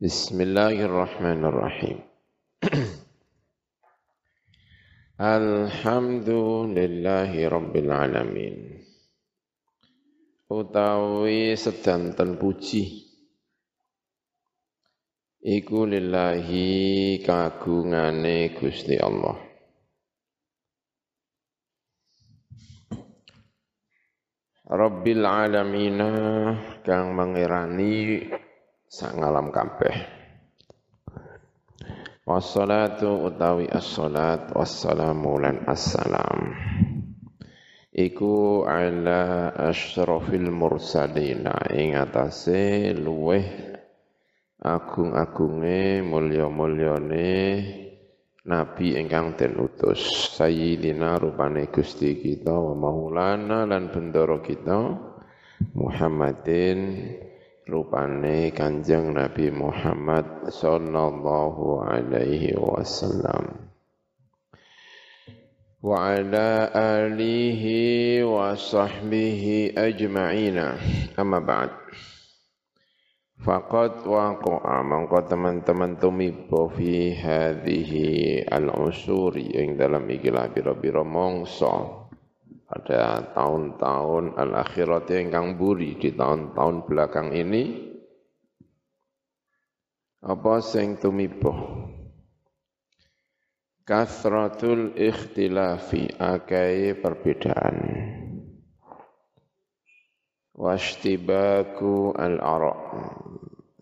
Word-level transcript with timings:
Bismillahirrahmanirrahim. 0.00 2.00
Alhamdulillahi 5.20 7.44
Rabbil 7.44 7.92
Alamin. 7.92 8.80
Utawi 10.48 11.52
sedanten 11.52 12.40
puji. 12.40 13.12
Iku 15.44 15.84
lillahi 15.84 17.20
kagungane 17.20 18.56
Gusti 18.56 18.96
Allah. 18.96 19.36
Rabbil 24.64 25.28
Alamina 25.28 26.08
kang 26.88 27.12
mengirani 27.12 28.24
sang 28.90 29.22
alam 29.22 29.54
kabeh. 29.54 29.94
Wassalatu 32.26 33.22
utawi 33.22 33.70
as-salat 33.70 34.50
wassalamu 34.50 35.38
lan 35.38 35.62
assalam. 35.70 36.50
Iku 37.94 38.66
ala 38.66 39.54
asyrafil 39.70 40.50
mursalina 40.50 41.70
ing 41.70 41.94
atase 41.94 42.90
luweh 42.98 43.46
agung-agunge 44.58 46.02
mulya-mulyane 46.02 47.30
nabi 48.42 48.98
ingkang 48.98 49.38
den 49.38 49.54
utus 49.58 50.34
sayyidina 50.34 51.18
rupane 51.22 51.70
Gusti 51.70 52.18
kita 52.18 52.54
wa 52.54 52.74
maulana 52.74 53.70
lan 53.70 53.90
bendoro 53.94 54.42
kita 54.42 54.78
Muhammadin 55.78 56.78
rupane 57.70 58.50
Kanjeng 58.50 59.14
Nabi 59.14 59.54
Muhammad 59.54 60.50
sallallahu 60.50 61.86
alaihi 61.86 62.58
wasallam. 62.58 63.70
Wa 65.78 66.18
ala 66.18 66.68
alihi 66.74 68.26
wa 68.26 68.52
sahbihi 68.58 69.78
ajma'ina. 69.78 70.76
Amma 71.14 71.38
ba'd. 71.38 71.70
Faqad 73.40 74.04
waqa'a 74.04 74.84
mangko 74.84 75.24
teman-teman 75.24 75.96
tumibo 75.96 76.68
fi 76.76 77.16
hadhihi 77.16 78.44
al-usuri 78.44 79.56
yang 79.56 79.80
dalam 79.80 80.04
ikilah 80.04 80.52
biro-biro 80.52 81.08
mongso 81.08 81.99
pada 82.70 83.34
tahun-tahun 83.34 84.38
al-akhirat 84.38 85.10
yang 85.10 85.58
buri 85.58 85.98
di 85.98 86.14
tahun-tahun 86.14 86.86
belakang 86.86 87.34
ini 87.34 87.90
apa 90.22 90.62
sing 90.62 91.02
tumibo 91.02 91.50
kasratul 93.90 94.94
ikhtilafi 94.94 96.14
akai 96.14 96.94
perbedaan. 96.94 97.76
Washtibaku 100.54 102.14
al-ara 102.14 102.76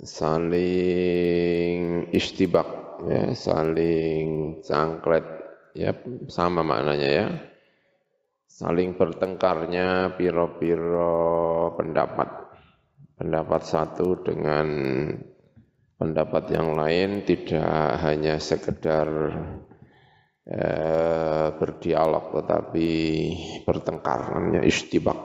saling 0.01 2.09
istibak 2.15 2.71
ya 3.05 3.37
saling 3.37 4.57
cangklet 4.63 5.27
ya 5.75 5.91
sama 6.31 6.63
maknanya 6.63 7.11
ya 7.11 7.27
saling 8.59 8.99
bertengkarnya 8.99 10.19
piro-piro 10.19 11.79
pendapat. 11.79 12.51
Pendapat 13.19 13.63
satu 13.67 14.23
dengan 14.23 14.67
pendapat 15.99 16.55
yang 16.55 16.75
lain 16.75 17.27
tidak 17.27 17.99
hanya 18.03 18.39
sekedar 18.39 19.07
eh, 20.47 21.47
berdialog 21.55 22.35
tetapi 22.35 22.91
bertengkar 23.67 24.35
namanya 24.35 24.63
istibak. 24.67 25.19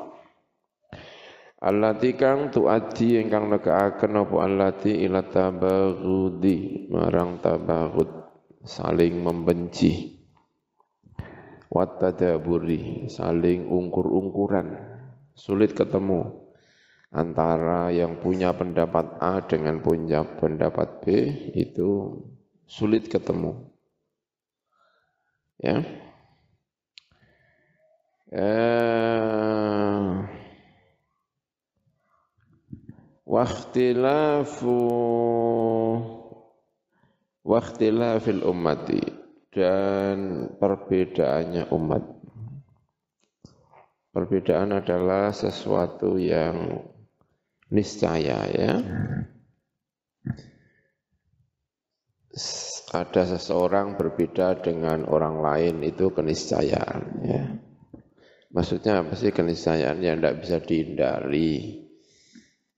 Allati 1.63 2.17
kang 2.17 2.49
tuati 2.49 3.21
ingkang 3.21 3.49
negaaken 3.49 4.25
apa 4.25 4.35
allati 4.41 5.05
ila 5.05 5.21
tabaghudi 5.25 6.89
marang 6.91 7.39
tabaghud 7.39 8.09
saling 8.65 9.21
membenci 9.21 10.22
watadaburi 11.73 13.09
saling 13.09 13.65
ungkur-ungkuran. 13.65 14.77
Sulit 15.33 15.73
ketemu 15.73 16.29
antara 17.09 17.89
yang 17.89 18.21
punya 18.21 18.53
pendapat 18.53 19.17
A 19.17 19.41
dengan 19.41 19.81
punya 19.81 20.21
pendapat 20.37 21.01
B 21.01 21.05
itu 21.57 22.21
sulit 22.69 23.09
ketemu. 23.09 23.73
Ya. 25.57 25.81
Eh, 28.33 30.09
wakhtilafu 33.25 34.77
wakhtilafil 37.45 38.41
ummati 38.41 39.22
dan 39.53 40.49
perbedaannya 40.57 41.69
umat. 41.69 42.03
Perbedaan 44.13 44.77
adalah 44.77 45.33
sesuatu 45.33 46.21
yang 46.21 46.85
niscaya 47.73 48.45
ya. 48.49 48.73
Ada 52.93 53.37
seseorang 53.37 53.97
berbeda 53.97 54.61
dengan 54.61 55.05
orang 55.09 55.41
lain 55.41 55.81
itu 55.81 56.13
keniscayaan 56.13 57.01
ya. 57.25 57.43
Maksudnya 58.53 59.01
apa 59.01 59.17
sih 59.17 59.33
keniscayaan 59.33 59.97
yang 60.01 60.21
tidak 60.21 60.45
bisa 60.45 60.57
dihindari? 60.61 61.82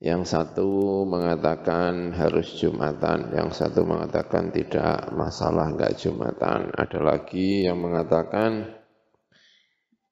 Yang 0.06 0.38
satu 0.38 1.02
mengatakan 1.10 2.14
harus 2.14 2.62
Jumatan, 2.62 3.34
yang 3.34 3.50
satu 3.50 3.90
mengatakan 3.90 4.54
tidak 4.54 5.10
masalah 5.18 5.74
enggak 5.74 5.98
Jumatan. 5.98 6.70
Ada 6.78 7.02
lagi 7.02 7.66
yang 7.66 7.82
mengatakan 7.82 8.70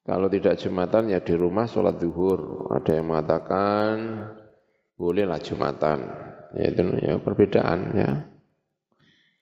kalau 0.02 0.34
tidak 0.34 0.58
Jumatan 0.58 1.14
ya 1.14 1.22
di 1.22 1.38
rumah 1.38 1.70
sholat 1.70 2.02
duhur. 2.02 2.74
Ada 2.74 2.98
yang 2.98 3.06
mengatakan 3.06 3.94
bolehlah 4.98 5.38
Jumatan. 5.38 6.10
Ya 6.58 6.74
itu 6.74 6.82
ya 6.98 7.14
perbedaan 7.22 7.80
ya 7.94 8.12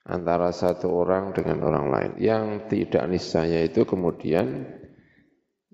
antara 0.04 0.52
satu 0.52 0.92
orang 0.92 1.32
dengan 1.32 1.64
orang 1.64 1.86
lain. 1.88 2.12
Yang 2.20 2.44
tidak 2.68 3.08
niscaya 3.08 3.64
itu 3.64 3.88
kemudian 3.88 4.68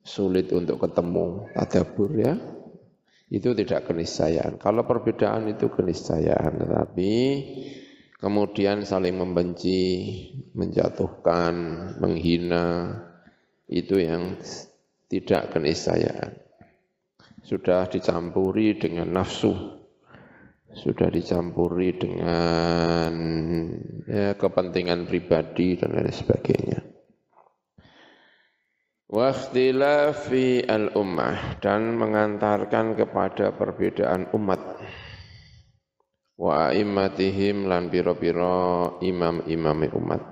sulit 0.06 0.54
untuk 0.54 0.78
ketemu 0.86 1.50
tadabur 1.58 2.14
ya 2.14 2.57
itu 3.28 3.52
tidak 3.52 3.88
keniscayaan. 3.88 4.56
Kalau 4.56 4.88
perbedaan 4.88 5.52
itu 5.52 5.68
keniscayaan, 5.68 6.64
tetapi 6.64 7.12
kemudian 8.16 8.88
saling 8.88 9.20
membenci, 9.20 9.80
menjatuhkan, 10.56 11.54
menghina, 12.00 12.98
itu 13.68 14.00
yang 14.00 14.40
tidak 15.12 15.52
keniscayaan. 15.52 16.40
Sudah 17.44 17.88
dicampuri 17.88 18.76
dengan 18.76 19.12
nafsu, 19.12 19.52
sudah 20.72 21.08
dicampuri 21.08 21.96
dengan 21.96 23.12
ya, 24.04 24.36
kepentingan 24.36 25.08
pribadi 25.08 25.80
dan 25.80 25.96
lain 25.96 26.12
sebagainya. 26.12 26.97
Wakhtilafi 29.08 30.68
al-ummah 30.68 31.56
dan 31.64 31.96
mengantarkan 31.96 32.92
kepada 32.92 33.56
perbedaan 33.56 34.28
umat. 34.36 34.60
Wa 36.36 36.76
immatihim 36.76 37.72
lan 37.72 37.88
biro-biro 37.88 39.00
imam-imam 39.00 39.80
umat. 39.96 40.22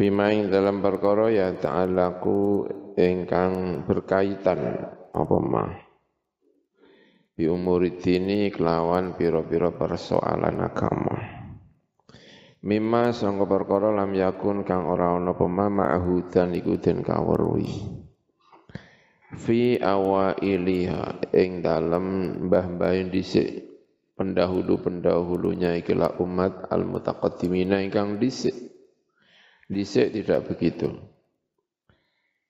Fima 0.00 0.32
ing 0.32 0.48
dalam 0.48 0.80
perkara 0.80 1.28
ya 1.28 1.52
ta'alaku 1.52 2.64
ingkang 2.96 3.84
berkaitan 3.84 4.88
apa 5.12 5.36
mah. 5.44 5.76
Bi 7.36 7.52
umuridini 7.52 8.48
kelawan 8.48 9.12
biro-biro 9.12 9.76
persoalan 9.76 10.56
agama. 10.64 11.37
Mimma 12.58 13.14
sangka 13.14 13.46
perkara 13.46 13.94
lam 13.94 14.10
yakun 14.18 14.66
kang 14.66 14.90
ora 14.90 15.14
ana 15.14 15.30
pema 15.30 15.70
ma'hudan 15.70 16.58
iku 16.58 16.74
den 16.82 17.06
kaweruhi. 17.06 17.86
Fi 19.38 19.78
awailiha 19.78 21.30
ing 21.38 21.62
dalem 21.62 22.06
mbah-mbah 22.50 22.98
dhisik 23.14 23.62
pendahulu-pendahulunya 24.18 25.78
ikilah 25.78 26.18
umat 26.18 26.66
al-mutaqaddimina 26.66 27.78
ingkang 27.86 28.18
dhisik. 28.18 28.56
Dhisik 29.70 30.10
tidak 30.18 30.50
begitu. 30.50 30.90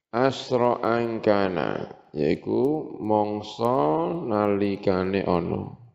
Asra 0.08 0.80
angkana 0.80 1.84
yaiku 2.16 2.96
mongso 3.04 4.24
nalikane 4.24 5.20
ana 5.20 5.87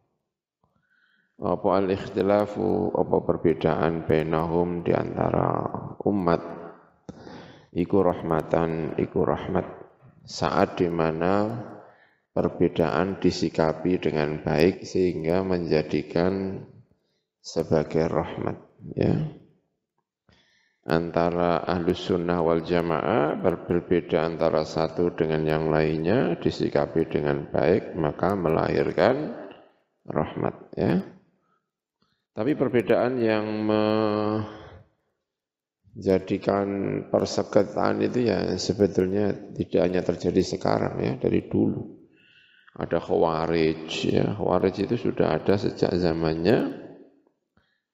apa 1.44 1.84
al-ikhtilafu 1.84 2.96
apa 2.96 3.20
perbedaan 3.20 4.08
bainahum 4.08 4.88
di 4.88 4.96
antara 4.96 5.68
umat? 6.08 6.40
Iku 7.76 8.00
rahmatan 8.00 8.96
iku 8.96 9.28
rahmat. 9.28 9.68
Saat 10.24 10.80
di 10.80 10.88
mana 10.88 11.52
perbedaan 12.32 13.20
disikapi 13.20 14.00
dengan 14.00 14.40
baik 14.40 14.88
sehingga 14.88 15.44
menjadikan 15.44 16.64
sebagai 17.44 18.08
rahmat 18.08 18.58
ya. 18.96 19.36
Antara 20.84 21.64
ahlus 21.64 22.08
sunnah 22.08 22.40
wal 22.40 22.64
jamaah 22.64 23.36
berbeda 23.40 24.24
antara 24.24 24.64
satu 24.64 25.12
dengan 25.16 25.44
yang 25.44 25.68
lainnya 25.72 26.40
disikapi 26.40 27.08
dengan 27.08 27.48
baik 27.52 27.96
maka 27.96 28.36
melahirkan 28.36 29.32
rahmat 30.04 30.56
ya 30.76 31.00
tapi 32.34 32.58
perbedaan 32.58 33.22
yang 33.22 33.46
menjadikan 35.94 36.68
persekatan 37.14 38.02
itu 38.02 38.26
ya 38.26 38.58
sebetulnya 38.58 39.54
tidak 39.54 39.82
hanya 39.86 40.02
terjadi 40.02 40.42
sekarang 40.42 40.98
ya 40.98 41.14
dari 41.22 41.46
dulu. 41.46 42.02
Ada 42.74 42.98
khawarij 42.98 43.86
ya. 44.10 44.34
Khawarij 44.34 44.90
itu 44.90 44.98
sudah 44.98 45.38
ada 45.38 45.62
sejak 45.62 45.94
zamannya 45.94 46.74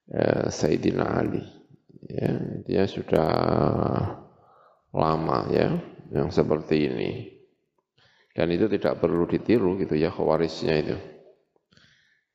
eh, 0.07 0.47
Sayyidina 0.47 1.03
Ali 1.03 1.43
ya. 2.07 2.63
Dia 2.63 2.87
sudah 2.87 3.27
lama 4.95 5.39
ya 5.51 5.67
yang 6.15 6.31
seperti 6.31 6.87
ini. 6.87 7.11
Dan 8.31 8.55
itu 8.55 8.71
tidak 8.71 9.03
perlu 9.03 9.27
ditiru 9.27 9.75
gitu 9.83 9.99
ya 9.99 10.15
khawarisnya 10.15 10.75
itu 10.79 11.18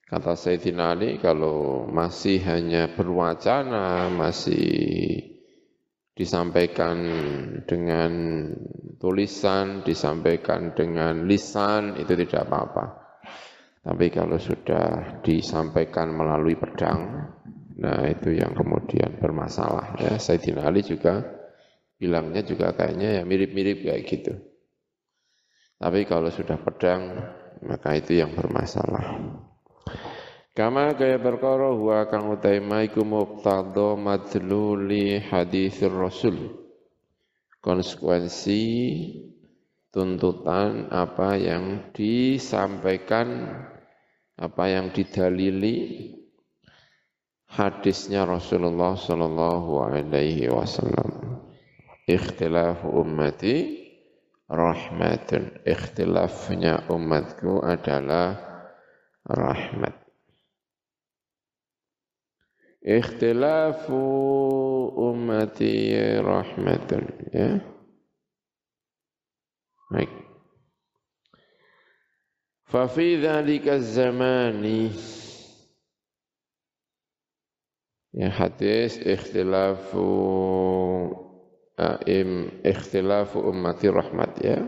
kata 0.09 0.37
Sayyidina 0.37 0.97
Ali 0.97 1.17
kalau 1.19 1.89
masih 1.89 2.41
hanya 2.45 2.93
berwacana 2.93 4.13
masih 4.13 5.21
disampaikan 6.15 6.97
dengan 7.67 8.13
tulisan 9.03 9.83
disampaikan 9.83 10.77
dengan 10.77 11.27
lisan 11.27 11.99
itu 11.99 12.15
tidak 12.15 12.47
apa-apa 12.47 12.85
tapi 13.83 14.09
kalau 14.09 14.39
sudah 14.39 15.21
disampaikan 15.21 16.15
melalui 16.15 16.55
pedang 16.55 17.35
Nah 17.75 18.07
itu 18.07 18.31
yang 18.31 18.55
kemudian 18.55 19.19
bermasalah 19.19 19.99
ya. 19.99 20.15
Sayyidina 20.15 20.71
Ali 20.71 20.87
juga 20.87 21.27
bilangnya 21.99 22.47
juga 22.47 22.71
kayaknya 22.75 23.19
ya 23.19 23.23
mirip-mirip 23.27 23.83
kayak 23.83 24.03
gitu. 24.07 24.35
Tapi 25.83 26.07
kalau 26.07 26.31
sudah 26.31 26.55
pedang 26.63 27.19
maka 27.67 27.99
itu 27.99 28.15
yang 28.15 28.31
bermasalah. 28.39 29.19
Kama 30.55 30.95
kaya 30.95 31.19
perkara 31.19 31.75
huwa 31.75 32.07
kang 32.07 32.31
utaima 32.31 32.87
iku 32.87 33.03
muqtadha 33.03 33.99
madluli 33.99 35.19
hadisir 35.19 35.91
Rasul. 35.91 36.55
Konsekuensi 37.59 38.63
tuntutan 39.91 40.95
apa 40.95 41.35
yang 41.35 41.91
disampaikan 41.91 43.51
apa 44.39 44.71
yang 44.71 44.95
didalili 44.95 46.15
hadisnya 47.51 48.23
Rasulullah 48.23 48.95
sallallahu 48.95 49.91
alaihi 49.91 50.55
wasallam. 50.55 51.43
Ikhtilaf 52.07 52.87
ummati 52.87 53.91
rahmatun. 54.47 55.67
Ikhtilafnya 55.67 56.87
umatku 56.87 57.59
adalah 57.59 58.39
rahmat. 59.27 60.04
Ikhtilafu 62.85 63.97
ummati 64.93 65.97
rahmatun. 66.21 67.05
Ya. 67.33 67.65
Baik. 69.89 70.13
Fafi 72.69 73.17
dhalika 73.25 73.81
zamani 73.81 74.93
Ya 78.15 78.31
hadis 78.31 79.03
ikhtilafu 79.03 80.07
aim 81.75 82.63
ikhtilafu 82.63 83.43
ummati 83.43 83.91
rahmat 83.91 84.39
ya. 84.39 84.63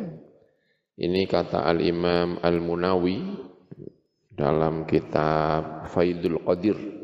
Ini 0.98 1.28
kata 1.30 1.62
Al-Imam 1.62 2.42
Al-Munawi 2.42 3.22
dalam 4.34 4.82
kitab 4.88 5.86
Faidul 5.92 6.42
Qadir. 6.42 6.95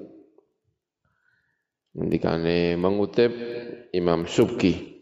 Ngendikane 1.92 2.80
mengutip 2.80 3.32
Imam 3.92 4.24
Subki. 4.24 4.92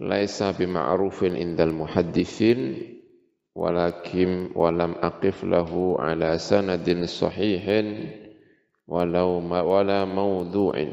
Laisa 0.00 0.56
bima'rufin 0.56 1.36
indal 1.36 1.76
muhaddithin 1.76 2.80
walakin 3.52 4.56
walam 4.56 4.96
aqif 4.96 5.44
lahu 5.44 6.00
ala 6.00 6.40
sanadin 6.40 7.04
sahihin 7.04 8.08
walau 8.88 9.44
ma, 9.44 9.60
wala 9.60 10.08
maudhu'in 10.08 10.90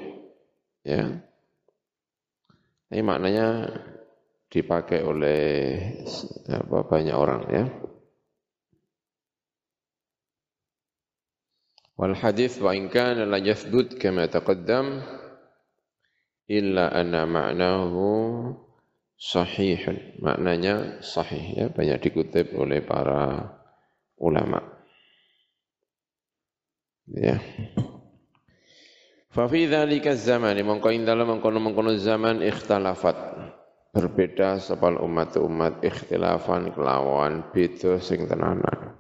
ya. 0.84 1.24
Ini 2.92 3.04
maknanya 3.04 3.48
dipakai 4.52 5.04
oleh 5.04 5.44
apa, 6.52 6.78
banyak 6.88 7.16
orang 7.16 7.42
ya 7.48 7.64
wal 11.98 12.14
hadis 12.14 12.62
wa 12.62 12.72
in 12.78 12.88
kana 12.94 13.26
la 13.26 13.42
yasdud 13.42 13.98
kama 13.98 14.30
taqaddam 14.30 15.02
illa 16.48 16.94
anna 16.94 17.26
ma'nahu 17.26 18.06
maknanya 20.22 21.02
sahih 21.02 21.46
ya 21.58 21.66
banyak 21.74 21.98
dikutip 21.98 22.54
oleh 22.54 22.86
para 22.86 23.50
ulama. 24.22 24.62
Ya. 27.10 27.42
Fa 29.34 29.50
fi 29.50 29.66
dzalika 29.66 30.14
zaman 30.14 30.54
mongko 30.62 30.94
ing 30.94 31.02
dalem 31.02 31.38
mengkono-mengkono 31.38 31.98
zaman 31.98 32.46
ikhtalafat 32.46 33.18
berbeda 33.90 34.62
sepal 34.62 35.02
umat-umat 35.02 35.82
ikhtilafan 35.82 36.70
kelawan 36.78 37.50
beda 37.50 37.98
sing 37.98 38.30
tenanan. 38.30 38.98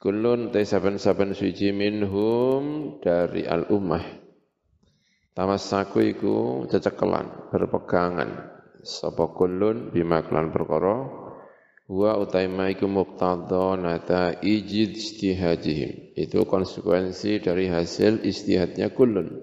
Kulun 0.00 0.48
te 0.48 0.64
saben-saben 0.64 1.36
suci 1.36 1.76
minhum 1.76 2.96
dari 3.04 3.44
al 3.44 3.68
ummah. 3.68 4.00
Tamassaku 5.36 6.00
iku 6.16 6.64
cecekelan 6.72 7.52
berpegangan 7.52 8.48
sapa 8.80 9.28
kulun 9.36 9.92
bimaklan 9.92 10.56
perkara 10.56 11.04
Wa 11.90 12.14
utaima 12.22 12.70
iku 12.70 12.86
muqtadha 12.86 13.74
nata 13.74 14.38
ijid 14.38 14.94
istihajihim. 14.94 16.14
Itu 16.14 16.46
konsekuensi 16.46 17.42
dari 17.42 17.66
hasil 17.66 18.22
istihadnya 18.22 18.94
kulun. 18.94 19.42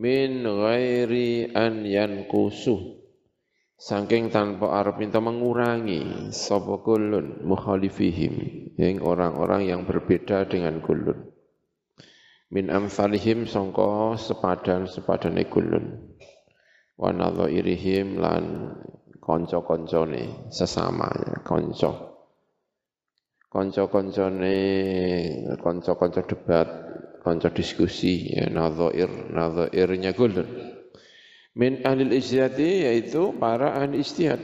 Min 0.00 0.48
ghairi 0.48 1.52
an 1.52 1.84
yankusuh. 1.84 3.03
Saking 3.74 4.30
tanpa 4.30 4.70
arep 4.78 5.02
minta 5.02 5.18
mengurangi 5.18 6.30
sapa 6.30 6.78
kulun 6.78 7.42
mukhalifihim 7.42 8.70
yang 8.78 9.02
orang-orang 9.02 9.66
yang 9.66 9.82
berbeda 9.82 10.46
dengan 10.46 10.78
kulun. 10.78 11.34
Min 12.54 12.70
amsalihim 12.70 13.50
sangka 13.50 14.14
sepadan-sepadane 14.14 15.50
kulun. 15.50 16.14
Wa 16.94 17.10
nadhairihim 17.10 18.22
lan 18.22 18.70
konco-koncone 19.18 20.54
sesama 20.54 21.10
ya, 21.10 21.42
konco. 21.42 22.14
Konco-koncone 23.50 24.54
konco-konco 25.58 26.22
debat, 26.22 26.68
konco 27.26 27.50
diskusi 27.50 28.38
ya 28.38 28.46
nadhair, 28.46 29.10
nadhairnya 29.34 30.14
golden. 30.14 30.73
Min 31.54 31.86
ahli 31.86 32.10
ijtihadi 32.10 32.90
yaitu 32.90 33.34
para 33.38 33.78
ahli 33.78 34.02
ijtihad. 34.02 34.42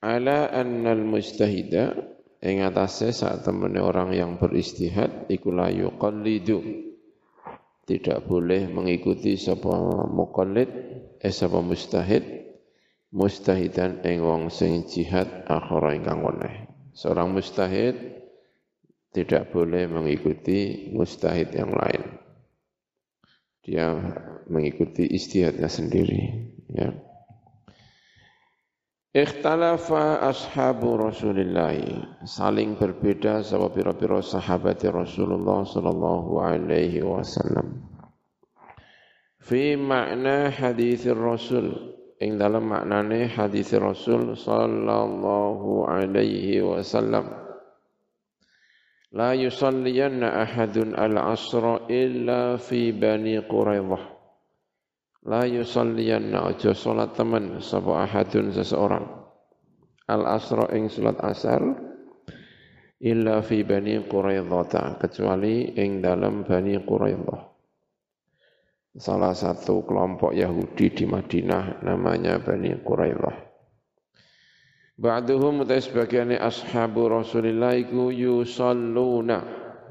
Ala 0.00 0.48
annal 0.54 1.04
mujtahida 1.04 1.92
ing 2.40 2.64
atase 2.64 3.12
saat 3.12 3.44
temene 3.44 3.84
orang 3.84 4.16
yang 4.16 4.40
beristihad 4.40 5.28
iku 5.28 5.52
la 5.52 5.68
yuqallidu 5.68 6.88
tidak 7.84 8.24
boleh 8.24 8.70
mengikuti 8.70 9.36
sapa 9.36 9.76
muqallid 10.08 10.70
eh 11.20 11.34
sapa 11.34 11.60
mustahid 11.60 12.22
mustahidan 13.10 14.00
ing 14.06 14.22
wong 14.22 14.48
sing 14.48 14.86
jihad 14.86 15.26
akhara 15.50 15.98
ingkang 15.98 16.22
weneh. 16.22 16.70
Seorang 16.94 17.34
mustahid 17.34 17.98
tidak 19.10 19.50
boleh 19.50 19.90
mengikuti 19.90 20.90
mustahid 20.94 21.50
yang 21.50 21.74
lain. 21.74 22.19
Dia 23.70 23.94
mengikuti 24.50 25.06
istihadnya 25.06 25.70
sendiri, 25.70 26.50
ya. 26.74 26.90
Ikhtalafa 29.10 30.22
ashabu 30.26 30.98
Rasulillah 30.98 31.74
saling 32.26 32.78
berbeda 32.78 33.46
sama 33.46 33.70
pira-pira 33.70 34.22
sahabat 34.22 34.82
Rasulullah 34.86 35.66
sallallahu 35.66 36.38
alaihi 36.42 37.02
wasallam. 37.02 37.90
Fi 39.38 39.74
makna 39.74 40.50
hadis 40.50 41.06
Rasul 41.10 41.74
ing 42.22 42.38
dalam 42.38 42.70
maknane 42.70 43.26
hadis 43.26 43.74
Rasul 43.74 44.38
sallallahu 44.38 45.90
alaihi 45.90 46.62
wasallam. 46.62 47.49
La 49.10 49.34
yusalliyanna 49.34 50.46
ahadun 50.46 50.94
al-asra 50.94 51.82
illa 51.90 52.54
fi 52.62 52.94
Bani 52.94 53.42
Quraidah 53.42 54.02
La 55.26 55.42
yusalliyanna 55.50 56.46
aja 56.46 56.70
salat 56.70 57.18
teman 57.18 57.58
sapa 57.58 58.06
ahadun 58.06 58.54
seseorang. 58.54 59.02
Al 60.06 60.22
asra 60.30 60.70
ing 60.78 60.86
salat 60.86 61.18
asar 61.26 61.58
illa 63.02 63.42
fi 63.42 63.66
Bani 63.66 63.98
Quraidah 64.06 65.02
kecuali 65.02 65.74
ing 65.74 65.98
dalam 65.98 66.46
Bani 66.46 66.78
Quraidah. 66.78 67.40
Salah 68.94 69.34
satu 69.34 69.82
kelompok 69.90 70.38
Yahudi 70.38 70.86
di 70.94 71.04
Madinah 71.10 71.82
namanya 71.82 72.38
Bani 72.38 72.78
Quraidah. 72.78 73.49
Ba'duhum 75.00 75.64
utai 75.64 75.80
sebagiannya 75.80 76.36
ashabu 76.36 77.08
Rasulillah 77.08 77.72
iku 77.72 78.12
yusalluna 78.12 79.40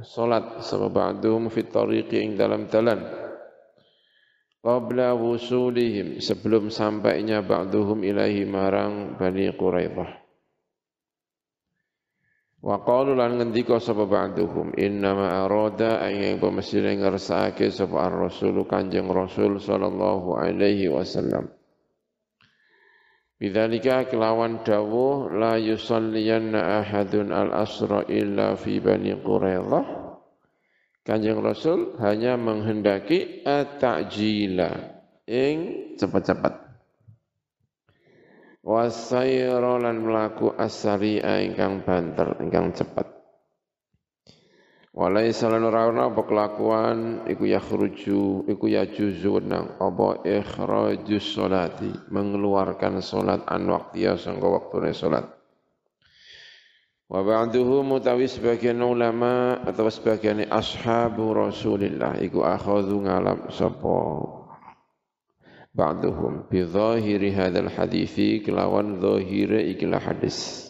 salat 0.06 0.62
sama 0.62 0.94
ba'duhum 0.94 1.50
fit 1.50 1.74
tariqi 1.74 2.22
ing 2.22 2.38
dalam 2.38 2.70
dalan 2.70 3.02
qabla 4.62 5.18
wusulihim 5.18 6.22
sebelum 6.22 6.70
sampainya 6.70 7.42
ba'duhum 7.42 8.06
ilahi 8.06 8.46
marang 8.46 9.18
Bani 9.18 9.50
Quraidah. 9.50 10.10
Wa 12.62 12.78
qalu 12.86 13.18
lan 13.18 13.42
ngendika 13.42 13.82
sapa 13.82 14.06
ba'duhum 14.06 14.78
innama 14.78 15.42
arada 15.42 16.06
ayang 16.06 16.38
pemesine 16.38 17.02
ngersake 17.02 17.74
sapa 17.74 18.14
ar-rasul 18.14 18.62
Kanjeng 18.70 19.10
Rasul 19.10 19.58
sallallahu 19.58 20.38
alaihi 20.38 20.92
wasallam. 20.92 21.59
Bidzalika 23.40 24.04
kelawan 24.12 24.68
dawuh 24.68 25.32
la 25.32 25.56
yusalliyanna 25.56 26.84
ahadun 26.84 27.32
al-asra 27.32 28.04
illa 28.12 28.60
fi 28.60 28.84
Bani 28.84 29.16
Quraidah 29.16 30.00
Kanjeng 31.08 31.40
Rasul 31.42 31.98
hanya 32.04 32.36
menghendaki 32.38 33.42
at-ta'jila 33.42 34.70
ing 35.26 35.58
cepat-cepat. 35.98 36.54
Wasayra 38.62 39.82
lan 39.82 40.06
melaku 40.06 40.54
asari'a 40.54 41.42
ingkang 41.42 41.82
banter 41.82 42.38
ingkang 42.44 42.76
cepat. 42.76 43.19
Walai 45.00 45.32
salan 45.32 45.64
ora 45.64 45.88
ana 45.88 46.12
apa 46.12 46.28
kelakuan 46.28 47.24
iku 47.24 47.48
yakhruju 47.48 48.52
iku 48.52 48.66
yajuzu 48.68 49.40
nang 49.48 49.80
apa 49.80 50.28
ikhrajus 50.28 51.40
salati 51.40 51.88
mengeluarkan 52.12 53.00
salat 53.00 53.48
an 53.48 53.72
waqtiya 53.72 54.20
sangka 54.20 54.52
waktune 54.52 54.92
salat. 54.92 55.24
Wa 57.08 57.24
ba'duhu 57.24 57.80
mutawi 57.80 58.28
sebagian 58.28 58.84
ulama 58.84 59.64
atau 59.64 59.88
sebagian 59.88 60.44
ashabu 60.52 61.32
Rasulillah 61.32 62.20
iku 62.20 62.44
akhadhu 62.44 63.00
ngalam 63.00 63.48
sapa 63.56 64.04
ba'duhum 65.80 66.52
bi 66.52 66.68
zahiri 66.68 67.32
hadzal 67.32 67.72
hadithi 67.72 68.44
kelawan 68.44 69.00
zahire 69.00 69.64
ikilah 69.64 70.04
hadis. 70.04 70.68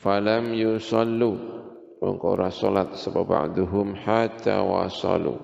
Falam 0.00 0.56
yusallu 0.56 1.52
mongko 2.04 2.36
ora 2.36 2.52
salat 2.52 2.92
sapa 3.00 3.24
ba'duhum 3.24 3.96
hatta 3.96 4.60
wasalu. 4.60 5.40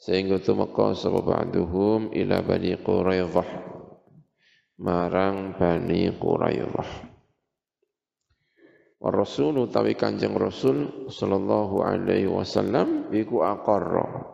Sehingga 0.00 0.40
tumeka 0.40 0.96
sapa 0.96 1.20
ba'duhum 1.20 2.16
ila 2.16 2.40
bani 2.40 2.72
Quraidah 2.80 3.48
marang 4.80 5.56
bani 5.56 6.08
Quraidah. 6.16 6.90
Wa 8.96 9.10
Rasul 9.12 9.68
Kanjeng 9.68 10.32
Rasul 10.40 11.08
sallallahu 11.12 11.84
alaihi 11.84 12.32
wasallam 12.32 13.12
iku 13.12 13.44
aqarra. 13.44 14.32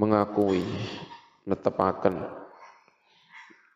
Mengakui 0.00 0.64
netepaken. 1.44 2.40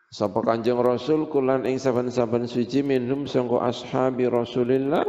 Sapa 0.08 0.40
Kanjeng 0.40 0.80
Rasul 0.80 1.28
kulan 1.28 1.68
ing 1.68 1.76
saben-saben 1.76 2.48
suci 2.48 2.80
minhum 2.80 3.28
sangko 3.28 3.60
ashabi 3.60 4.24
Rasulillah 4.24 5.04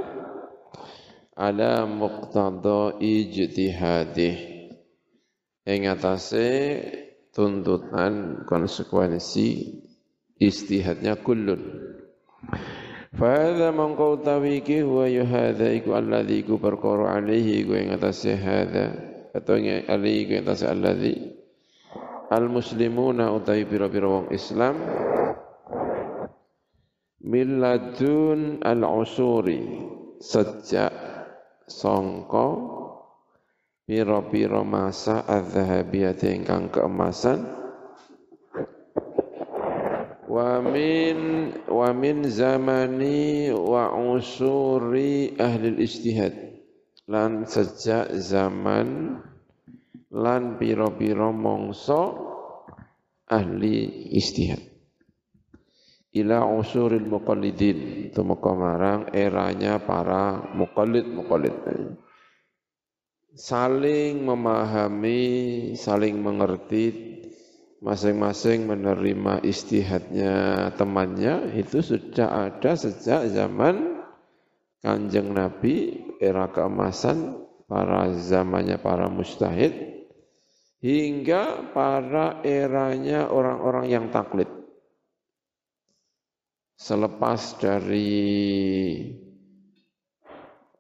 ala 1.36 1.84
muqtada 1.84 2.96
ijtihadih. 2.98 4.36
Ing 5.68 5.82
atase 5.92 6.48
tuntutan 7.36 8.48
konsekuensi 8.48 9.76
istihadnya 10.40 11.20
kullun. 11.20 11.60
Fahadha 13.16 13.72
mangkau 13.72 14.20
tawiki 14.20 14.84
huwa 14.84 15.08
yuhadha 15.08 15.72
iku 15.72 15.96
alladhi 15.96 16.44
iku 16.44 16.60
perkara 16.60 17.16
alihi 17.20 17.64
iku 17.64 17.72
yang 17.80 17.96
atas 17.96 18.28
hadha 18.28 18.92
atau 19.32 19.56
yang 19.56 19.88
alihi 19.88 20.18
iku 20.28 20.32
yang 20.36 20.44
atas 20.48 20.68
alladhi 20.68 21.16
al-muslimuna 22.28 23.32
utawi 23.32 23.64
pira-pira 23.64 24.08
wong 24.08 24.28
Islam. 24.36 24.76
Milladun 27.26 28.62
al-usuri 28.62 29.64
sejak 30.22 31.15
songko 31.70 32.48
pira-pira 33.86 34.66
masa 34.66 35.22
adz-dzahabiyah 35.26 36.18
ingkang 36.26 36.74
keemasan. 36.74 37.46
Wa 40.26 40.60
min 40.60 41.54
wa 41.70 41.90
min 41.96 42.28
zamani 42.28 43.54
wa 43.56 43.94
usuri 43.96 45.38
ahli 45.40 45.80
istihad 45.80 46.34
lan 47.08 47.48
sejak 47.48 48.12
zaman 48.20 49.22
lan 50.12 50.60
piro-piro 50.60 51.32
mongso 51.32 52.02
ahli 53.32 54.12
istihad 54.18 54.75
ila 56.16 56.48
usuril 56.48 57.06
muqallidin. 57.06 58.10
Tumeka 58.16 58.52
marang 58.56 59.12
eranya 59.12 59.84
para 59.84 60.56
muqallid 60.56 61.06
muqallid. 61.12 61.56
Saling 63.36 64.24
memahami 64.24 65.22
saling 65.76 66.16
mengerti 66.24 67.16
masing-masing 67.84 68.64
menerima 68.64 69.44
istihadnya 69.44 70.72
temannya 70.80 71.52
itu 71.60 71.84
sudah 71.84 72.48
ada 72.48 72.80
sejak 72.80 73.28
zaman 73.36 74.00
kanjeng 74.80 75.36
Nabi 75.36 76.00
era 76.24 76.48
keemasan 76.48 77.44
para 77.68 78.16
zamannya 78.16 78.80
para 78.80 79.12
mustahid 79.12 79.76
hingga 80.80 81.76
para 81.76 82.40
eranya 82.48 83.28
orang-orang 83.28 83.92
yang 83.92 84.06
taklid 84.16 84.55
selepas 86.76 87.56
dari 87.60 88.12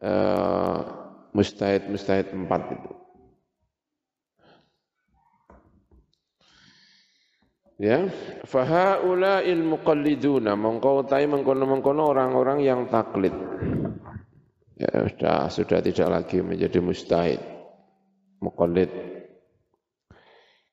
uh, 0.04 0.78
mustahid-mustahid 1.32 2.32
empat 2.36 2.62
itu 2.76 2.92
Ya, 7.76 8.08
fahaula'il 8.48 9.60
muqalliduna 9.60 10.56
mongko 10.56 11.04
utai 11.04 11.28
mengkono-mengkono 11.28 12.08
orang-orang 12.08 12.64
yang 12.64 12.88
taklid. 12.88 13.36
Ya, 14.80 14.92
sudah 15.12 15.52
sudah 15.52 15.80
tidak 15.84 16.08
lagi 16.08 16.40
menjadi 16.40 16.80
mustahid. 16.80 17.44
Muqallid. 18.40 19.15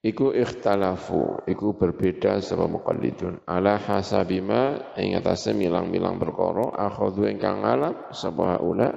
Iku 0.03 0.35
ikhtalafu, 0.35 1.47
iku 1.47 1.79
berbeda 1.79 2.43
sama 2.43 2.67
muqallidun. 2.67 3.39
Ala 3.47 3.79
hasabima 3.79 4.91
ing 4.99 5.15
atase 5.15 5.55
milang-milang 5.55 6.19
perkara 6.19 6.75
akhadhu 6.75 7.31
ingkang 7.31 7.63
ngalap 7.63 8.11
sapa 8.11 8.59
haula 8.59 8.91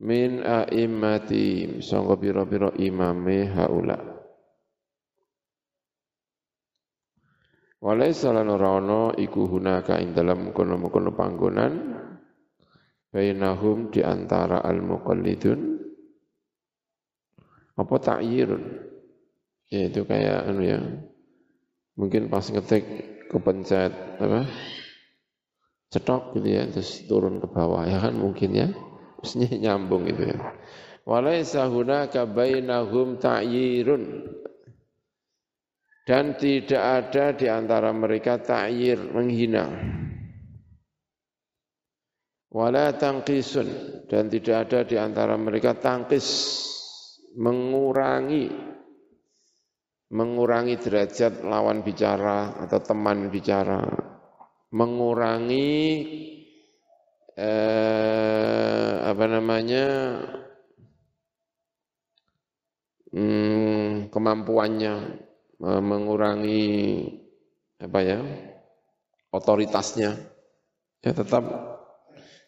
min 0.00 0.40
a'immati 0.40 1.78
sangga 1.84 2.16
pira-pira 2.16 2.72
imame 2.80 3.44
haula. 3.52 4.00
Walaisa 7.84 8.32
lan 8.32 8.48
ora 8.48 9.12
iku 9.20 9.44
hunaka 9.44 10.00
ing 10.00 10.16
dalam 10.16 10.56
kono-kono 10.56 11.12
panggonan 11.12 11.72
bainahum 13.12 13.92
di 13.92 14.00
antara 14.00 14.64
al-muqallidun 14.64 15.60
apa 17.76 17.94
ta'yirun 18.00 18.93
ya 19.68 19.88
itu 19.88 20.04
kayak 20.04 20.48
anu 20.48 20.62
ya. 20.64 20.80
Mungkin 21.94 22.26
pas 22.26 22.44
ngetik 22.50 22.84
kepencet 23.30 23.92
apa? 24.18 24.50
Cetok 25.94 26.34
gitu 26.38 26.48
ya 26.50 26.66
terus 26.66 27.06
turun 27.06 27.38
ke 27.38 27.46
bawah. 27.46 27.86
Ya 27.86 28.02
kan 28.02 28.18
mungkin 28.18 28.50
ya. 28.50 28.68
Mestinya 29.22 29.56
nyambung 29.56 30.04
gitu 30.10 30.34
ya. 30.34 30.38
Walaysa 31.06 31.70
hunaka 31.70 32.26
bainahum 32.26 33.20
ta'yirun. 33.20 34.26
Dan 36.04 36.36
tidak 36.36 36.82
ada 36.84 37.32
di 37.32 37.46
antara 37.48 37.88
mereka 37.94 38.36
ta'yir 38.36 39.00
menghina. 39.14 39.64
Wala 42.52 42.92
tangkisun. 42.92 43.68
Dan 44.10 44.28
tidak 44.28 44.68
ada 44.68 44.84
di 44.84 44.96
antara 45.00 45.38
mereka 45.40 45.78
tangkis 45.78 46.26
mengurangi 47.34 48.73
mengurangi 50.12 50.76
derajat 50.76 51.46
lawan 51.46 51.80
bicara 51.80 52.60
atau 52.60 52.78
teman 52.82 53.32
bicara. 53.32 53.80
Mengurangi 54.74 55.70
eh, 57.38 58.92
apa 59.06 59.24
namanya 59.30 59.86
hmm, 63.14 64.10
kemampuannya. 64.10 64.94
Mengurangi 65.64 66.66
apa 67.80 67.98
ya 68.02 68.20
otoritasnya. 69.30 70.10
Ya 71.04 71.12
tetap 71.12 71.44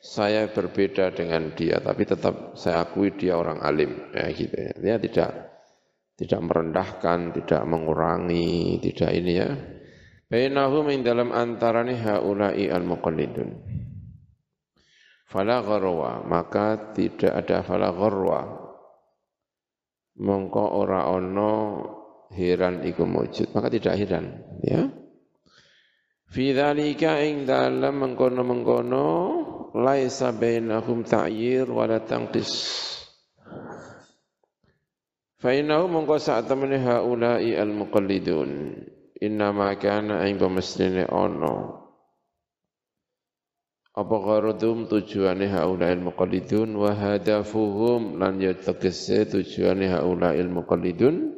saya 0.03 0.49
berbeda 0.49 1.13
dengan 1.13 1.53
dia 1.57 1.81
tapi 1.81 2.05
tetap 2.07 2.57
saya 2.57 2.85
akui 2.85 3.13
dia 3.17 3.39
orang 3.39 3.63
alim 3.63 4.13
ya 4.13 4.27
gitu 4.35 4.55
ya. 4.55 4.73
Dia 4.77 4.97
tidak 5.01 5.46
tidak 6.17 6.41
merendahkan 6.41 7.37
tidak 7.37 7.63
mengurangi 7.69 8.81
tidak 8.81 9.11
ini 9.13 9.33
ya. 9.37 9.49
Bainahum 10.27 10.91
ing 10.91 11.07
dalam 11.07 11.31
antarane 11.31 11.95
haula'i 11.95 12.67
al-muqallidun. 12.67 13.63
Fala 15.29 15.63
gharwa 15.63 16.25
maka 16.25 16.97
tidak 16.97 17.31
ada 17.31 17.63
fala 17.63 17.93
gharwa. 17.93 18.65
Mongko 20.17 20.65
ora 20.81 21.13
ono 21.13 21.53
heran 22.33 22.81
iku 22.83 23.05
mujud 23.05 23.53
maka 23.53 23.69
tidak 23.69 24.01
heran 24.01 24.41
ya. 24.65 24.89
Fi 26.27 26.51
dzalika 26.57 27.23
ing 27.23 27.47
dalam 27.47 28.03
mengkono-mengkono 28.03 29.07
laisa 29.77 30.35
bainahum 30.35 31.07
ta'yir 31.07 31.69
wala 31.69 32.03
tanqis 32.03 32.51
fa 35.41 35.51
innahu 35.53 35.89
mongko 35.89 36.17
sak 36.21 36.49
temene 36.49 36.81
haula'i 36.81 37.57
al 37.57 37.73
muqallidun 37.73 38.51
inna 39.21 39.53
ma 39.53 39.73
kana 39.77 40.29
ing 40.29 40.37
pemestine 40.37 41.09
ono. 41.09 41.85
Apa 43.97 44.17
gharadum 44.21 44.85
tujuane 44.93 45.49
qalidun 46.13 46.77
wa 46.77 46.93
hadafuhum 46.93 48.21
lan 48.21 48.37
ya 48.37 48.53
tujuane 48.53 49.89
haula 49.89 50.37
ilmu 50.37 50.69
qalidun 50.69 51.33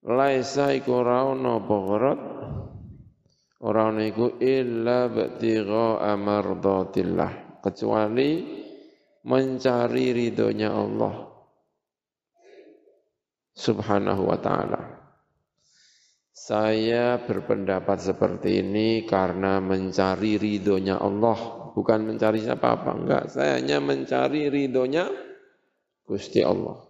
laisa 0.00 0.72
iku 0.72 1.04
ora 1.04 1.28
ono 1.28 1.60
apa 1.60 1.76
gharad 1.84 2.20
ora 3.60 3.92
ono 3.92 4.00
iku 4.08 4.40
illa 4.40 5.12
btigha 5.12 6.00
amardatillah. 6.00 7.60
Kecuali 7.60 8.30
mencari 9.26 10.16
ridhonya 10.16 10.70
Allah 10.70 11.25
subhanahu 13.56 14.28
wa 14.28 14.38
ta'ala 14.38 14.96
saya 16.36 17.16
berpendapat 17.16 17.96
seperti 17.96 18.60
ini 18.60 19.08
karena 19.08 19.56
mencari 19.56 20.36
ridhonya 20.36 21.00
Allah, 21.00 21.72
bukan 21.72 22.04
mencari 22.04 22.44
siapa-apa. 22.44 22.92
Enggak, 22.92 23.24
saya 23.32 23.56
hanya 23.56 23.80
mencari 23.80 24.52
ridhonya 24.52 25.08
Gusti 26.04 26.44
Allah. 26.44 26.84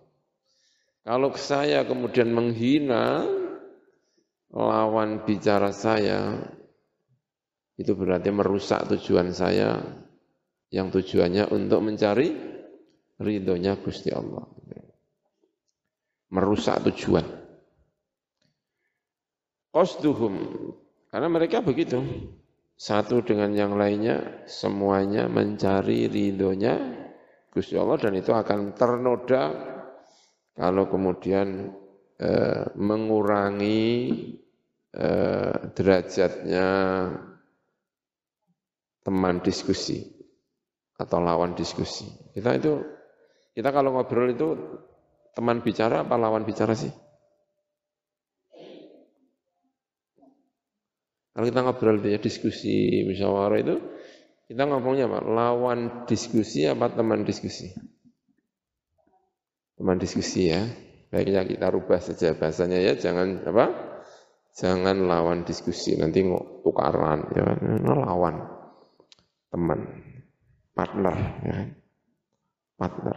Kalau 1.06 1.30
saya 1.38 1.86
kemudian 1.86 2.34
menghina 2.34 3.22
lawan 4.50 5.22
bicara 5.22 5.70
saya, 5.70 6.42
itu 7.78 7.94
berarti 7.94 8.34
merusak 8.34 8.90
tujuan 8.92 9.30
saya 9.30 9.78
yang 10.74 10.90
tujuannya 10.90 11.54
untuk 11.54 11.86
mencari 11.86 12.34
ridhonya 13.22 13.78
Gusti 13.78 14.10
Allah. 14.10 14.55
Merusak 16.32 16.82
tujuan. 16.90 17.24
Qasduhum. 19.70 20.34
Karena 21.12 21.28
mereka 21.30 21.62
begitu. 21.62 22.02
Satu 22.76 23.24
dengan 23.24 23.56
yang 23.56 23.72
lainnya, 23.80 24.44
semuanya 24.44 25.32
mencari 25.32 26.12
ridhonya 26.12 27.06
Gusti 27.56 27.72
Allah 27.72 27.96
dan 27.96 28.12
itu 28.20 28.36
akan 28.36 28.76
ternoda 28.76 29.48
kalau 30.52 30.84
kemudian 30.92 31.72
eh, 32.20 32.68
mengurangi 32.76 33.88
eh, 34.92 35.56
derajatnya 35.72 36.68
teman 39.00 39.40
diskusi 39.40 40.04
atau 41.00 41.16
lawan 41.24 41.56
diskusi. 41.56 42.04
Kita 42.36 42.60
itu 42.60 42.76
kita 43.56 43.72
kalau 43.72 43.96
ngobrol 43.96 44.28
itu 44.36 44.48
teman 45.36 45.60
bicara 45.60 46.08
apa 46.08 46.16
lawan 46.16 46.48
bicara 46.48 46.72
sih? 46.72 46.88
Kalau 51.36 51.44
kita 51.44 51.60
ngobrol 51.60 52.00
ya 52.00 52.16
diskusi 52.16 53.04
musyawarah 53.04 53.60
itu, 53.60 53.76
kita 54.48 54.64
ngomongnya 54.64 55.04
apa? 55.04 55.20
Lawan 55.20 56.08
diskusi 56.08 56.64
apa 56.64 56.88
teman 56.88 57.28
diskusi? 57.28 57.76
Teman 59.76 60.00
diskusi 60.00 60.48
ya. 60.48 60.64
Baiknya 61.12 61.44
kita 61.44 61.68
rubah 61.68 62.00
saja 62.00 62.32
bahasanya 62.32 62.80
ya, 62.80 62.96
jangan 62.96 63.44
apa? 63.44 63.68
Jangan 64.56 65.04
lawan 65.04 65.44
diskusi, 65.44 66.00
nanti 66.00 66.24
tukaran 66.64 67.28
ya, 67.36 67.44
lawan 67.84 68.40
teman, 69.52 69.80
partner 70.72 71.16
ya. 71.44 71.52
Kan? 71.52 71.68
Partner. 72.80 73.16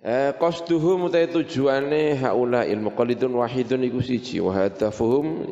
Eh 0.00 0.32
qasduhum 0.40 1.12
utai 1.12 1.28
tujuane 1.28 2.16
haula 2.16 2.64
ilmu 2.64 2.96
qalidun 2.96 3.36
wahidun 3.36 3.84
iku 3.84 4.00
siji. 4.00 4.40
Wa 4.40 4.56
hadafuhum 4.56 5.44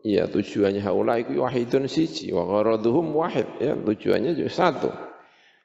ya 0.00 0.24
tujuannya 0.24 0.80
haula 0.80 1.20
iku 1.20 1.44
wahidun 1.44 1.84
siji. 1.92 2.32
Wa 2.32 2.48
gharaduhum 2.48 3.12
wahid 3.12 3.48
ya 3.60 3.76
tujuannya 3.76 4.32
juga 4.32 4.48
satu. 4.48 4.88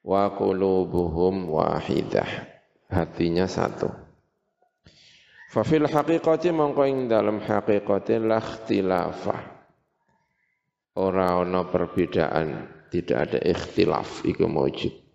Wa 0.03 0.27
wahidah 0.35 2.29
hatinya 2.91 3.47
satu. 3.47 3.87
Fa 5.47 5.63
fil 5.63 5.87
haqiqati 5.87 6.51
mongko 6.51 6.83
ing 6.83 7.07
dalam 7.07 7.39
haqiqate 7.39 8.19
la 8.19 8.43
ikhtilafah 8.43 9.39
ora 10.99 11.39
ana 11.39 11.63
perbedaan 11.63 12.67
tidak 12.91 13.31
ada 13.31 13.39
ikhtilaf 13.39 14.27
iku 14.27 14.49
mujud 14.49 15.06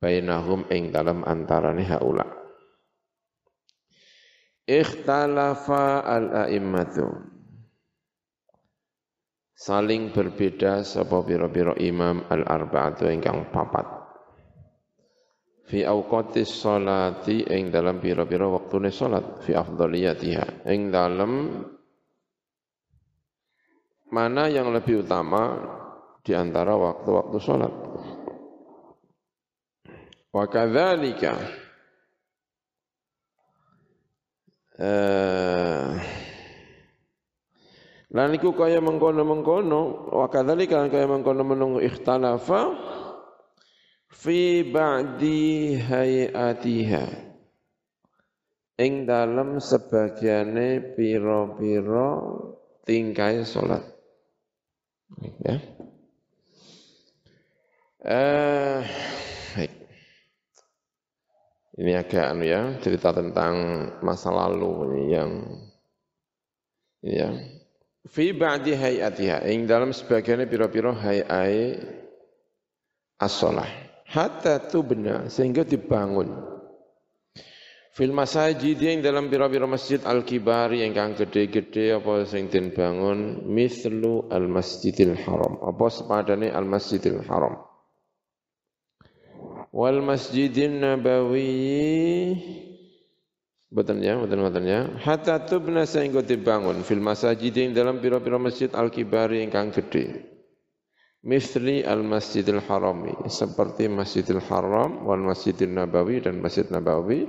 bainahum 0.00 0.68
ing 0.68 0.92
dalam 0.92 1.24
antarane 1.24 1.84
haula. 1.88 2.26
Ikhtalafa 4.66 6.02
al-a'immatu. 6.02 7.06
Saling 9.56 10.12
berbeda 10.12 10.84
sapa 10.84 11.24
pira-pira 11.24 11.72
imam 11.80 12.28
al-arba'atu 12.28 13.08
ingkang 13.08 13.48
papat. 13.48 13.86
Fi 15.66 15.82
awqatis 15.82 16.62
salati 16.62 17.42
ing 17.46 17.74
dalam 17.74 17.98
pira-pira 17.98 18.46
waktune 18.46 18.94
salat 18.94 19.42
fi 19.42 19.56
afdhaliyatiha 19.56 20.68
ing 20.70 20.94
dalam 20.94 21.58
mana 24.14 24.46
yang 24.46 24.70
lebih 24.70 25.02
utama 25.02 25.58
di 26.22 26.38
antara 26.38 26.78
waktu-waktu 26.78 27.38
salat 27.42 27.74
Wa 30.36 30.44
kadzalika 30.52 31.32
eh 34.76 35.96
Lan 38.16 38.32
iku 38.32 38.52
kaya 38.52 38.80
mengkono-mengkono 38.84 40.12
wa 40.12 40.28
kadzalika 40.28 40.84
kaya 40.92 41.08
mengkono-mengkono 41.08 41.80
ikhtalafa 41.80 42.72
fi 44.12 44.64
ba'di 44.64 45.76
hayatiha 45.80 47.04
ing 48.80 49.08
dalem 49.08 49.56
sebagiane 49.60 50.96
pira-pira 50.96 52.08
tingkai 52.84 53.40
salat. 53.44 53.84
Ya. 55.44 55.56
Eh 58.04 59.15
ini 61.76 61.92
agak 61.92 62.32
anu 62.32 62.44
ya, 62.48 62.80
cerita 62.80 63.12
tentang 63.12 63.54
masa 64.00 64.32
lalu 64.32 65.12
yang 65.12 65.44
ini 67.04 67.20
ya. 67.20 67.28
fi 68.08 68.32
ba'di 68.32 68.72
hayatiha 68.72 69.44
ing 69.52 69.68
dalam 69.68 69.92
sebagiannya 69.92 70.48
pira-pira 70.48 70.96
hayai 70.96 71.76
as-shalah. 73.20 73.68
Hatta 74.08 74.62
tubna 74.72 75.28
sehingga 75.28 75.68
dibangun. 75.68 76.32
Fil 77.92 78.12
masajid 78.12 78.76
yang 78.76 79.04
dalam 79.04 79.28
pira-pira 79.28 79.68
masjid 79.68 80.00
al-kibari 80.04 80.84
kang 80.96 81.16
gede-gede 81.16 81.96
apa 81.96 82.24
sing 82.28 82.48
den 82.48 82.72
bangun 82.72 83.44
mislu 83.48 84.32
al-masjidil 84.32 85.16
haram. 85.26 85.60
Apa 85.60 85.92
sepadane 85.92 86.48
al-masjidil 86.52 87.24
haram 87.26 87.65
wal 89.76 90.00
masjidin 90.00 90.80
nabawi 90.80 91.52
Betul 93.66 93.98
ya, 93.98 94.16
betul 94.16 94.46
betul 94.46 94.64
ya. 94.64 94.88
Hatta 95.04 95.42
tubna 95.42 95.84
sehingga 95.84 96.22
dibangun 96.24 96.80
fil 96.86 97.02
masajid 97.02 97.50
yang 97.52 97.74
dalam 97.74 97.98
pira-pira 97.98 98.38
masjid 98.38 98.70
al-kibari 98.72 99.42
kang 99.52 99.74
gede. 99.74 100.22
Misli 101.26 101.82
al-masjidil 101.82 102.62
harami. 102.62 103.12
Seperti 103.26 103.90
masjidil 103.90 104.40
haram, 104.48 105.02
wal 105.04 105.20
masjidil 105.20 105.74
nabawi 105.74 106.22
dan 106.22 106.38
masjid 106.38 106.64
nabawi. 106.70 107.26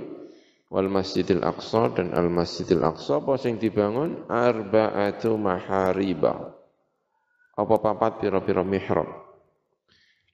Wal 0.70 0.86
masjidil 0.88 1.42
aqsa 1.42 1.90
dan 1.98 2.14
al 2.14 2.30
masjidil 2.30 2.86
aqsa. 2.86 3.18
Apa 3.18 3.34
yang 3.44 3.58
dibangun? 3.58 4.24
Arba'atu 4.30 5.34
mahariba. 5.36 6.54
Apa 7.58 7.74
papat 7.82 8.22
pira-pira 8.22 8.62
mihrab 8.62 9.27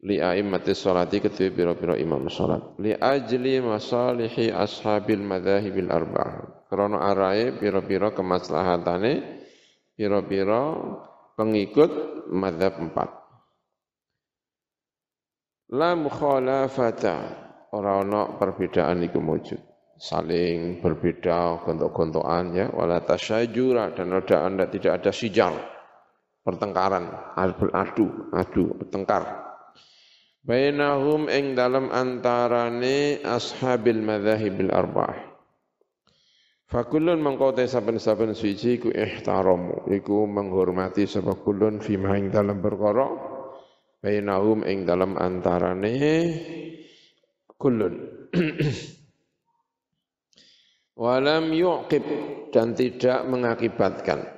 li 0.04 0.20
a'immati 0.20 0.76
sholati 0.76 1.18
kedua 1.18 1.48
biro-biro 1.48 1.96
imam 1.96 2.28
sholat. 2.28 2.76
Li 2.76 2.92
ajli 2.92 3.64
masalihi 3.64 4.52
ashabil 4.52 5.24
madhahibil 5.24 5.88
arba'ah 5.88 6.68
krono 6.68 7.00
arai 7.00 7.56
biro-biro 7.56 8.12
kemaslahatane 8.12 9.40
biro-biro 9.96 10.64
pengikut 11.40 11.92
madhab 12.28 12.76
empat. 12.78 13.10
La 15.72 15.96
mukhalafata. 15.96 17.42
Ora 17.74 18.06
ana 18.06 18.38
perbedaan 18.38 19.02
iku 19.02 19.18
wujud 19.18 19.58
saling 19.98 20.78
berbeda 20.78 21.58
gontok-gontokan 21.66 22.54
ya. 22.54 22.66
Wala 22.70 23.02
tasyajura 23.02 23.98
dan 23.98 24.14
ada 24.14 24.46
anda 24.46 24.70
tidak 24.70 25.02
ada 25.02 25.10
sijar 25.10 25.50
pertengkaran 26.44 27.34
adu 27.34 28.30
adu 28.30 28.64
bertengkar 28.78 29.53
bainahum 30.44 31.26
ing 31.32 31.56
dalam 31.56 31.88
antarane 31.88 33.18
ashabil 33.24 34.04
madhahibil 34.04 34.70
arba'ah. 34.70 35.32
Fakulun 36.68 37.20
mengkote 37.20 37.64
saben-saben 37.68 38.36
suci 38.36 38.80
ku 38.80 38.88
ihtaramu 38.92 39.88
iku 39.88 40.28
menghormati 40.28 41.08
sapa 41.08 41.36
kulun 41.40 41.80
fima 41.80 42.20
ing 42.20 42.28
dalam 42.28 42.60
perkara. 42.60 43.32
Bainahum 44.04 44.68
ing 44.68 44.84
dalam 44.84 45.16
antarane 45.16 45.96
kulun 47.56 48.28
walam 51.00 51.56
yuqib 51.56 52.04
dan 52.52 52.76
tidak 52.76 53.24
mengakibatkan. 53.24 54.28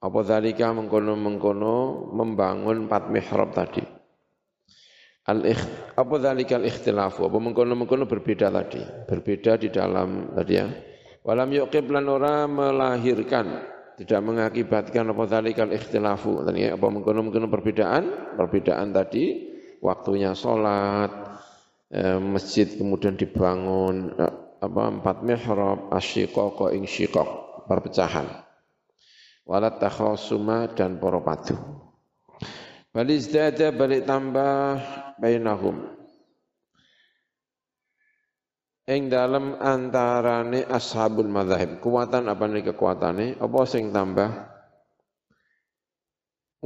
Apa 0.00 0.20
zalika 0.24 0.72
mengkono-mengkono 0.74 2.08
membangun 2.16 2.88
empat 2.88 3.12
mihrab 3.12 3.52
tadi 3.52 3.99
al 5.30 5.46
apa 5.94 6.14
dzalikal 6.18 6.66
ikhtilafu? 6.66 7.30
Apa 7.30 7.38
mengkono-mengkono 7.38 8.10
berbeda 8.10 8.50
tadi? 8.50 8.82
Berbeda 9.06 9.54
di 9.60 9.68
dalam 9.70 10.34
tadi 10.34 10.54
ya. 10.58 10.66
Walam 11.22 11.52
yuqib 11.54 11.86
lan 11.92 12.08
ora 12.10 12.48
melahirkan 12.50 13.46
tidak 14.00 14.20
mengakibatkan 14.24 15.12
apa 15.14 15.22
dzalikal 15.30 15.70
ikhtilafu. 15.70 16.42
Tadi 16.42 16.74
apa 16.74 16.86
mengkono-mengkono 16.90 17.46
perbedaan? 17.46 18.34
Perbedaan 18.34 18.90
tadi 18.90 19.24
waktunya 19.78 20.34
sholat 20.34 21.12
eh, 21.94 22.18
masjid 22.18 22.66
kemudian 22.66 23.14
dibangun 23.14 24.16
eh, 24.18 24.34
apa 24.60 24.82
empat 24.90 25.22
mihrab 25.22 25.94
asyiqaq 25.94 26.74
ing 26.74 26.88
syiqaq 26.90 27.28
perpecahan. 27.70 28.50
Walat 29.50 29.82
takhasuma 29.82 30.70
dan 30.78 31.02
poropadu 31.02 31.58
Balik 32.90 33.22
izdada 33.22 33.70
balik 33.70 34.02
tambah 34.02 34.78
bainahum. 35.20 36.00
Ing 38.90 39.06
dalam 39.06 39.54
antarane 39.60 40.66
ashabul 40.66 41.30
madhahib. 41.30 41.78
Kuatan 41.78 42.26
apa 42.26 42.44
nih 42.50 42.74
kekuatane? 42.74 43.38
Apa 43.38 43.62
sing 43.62 43.94
tambah? 43.94 44.50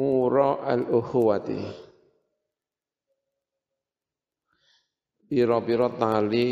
Ura 0.01 0.65
al-uhuwati. 0.65 1.61
Piro-piro 5.29 5.89
tali 6.01 6.49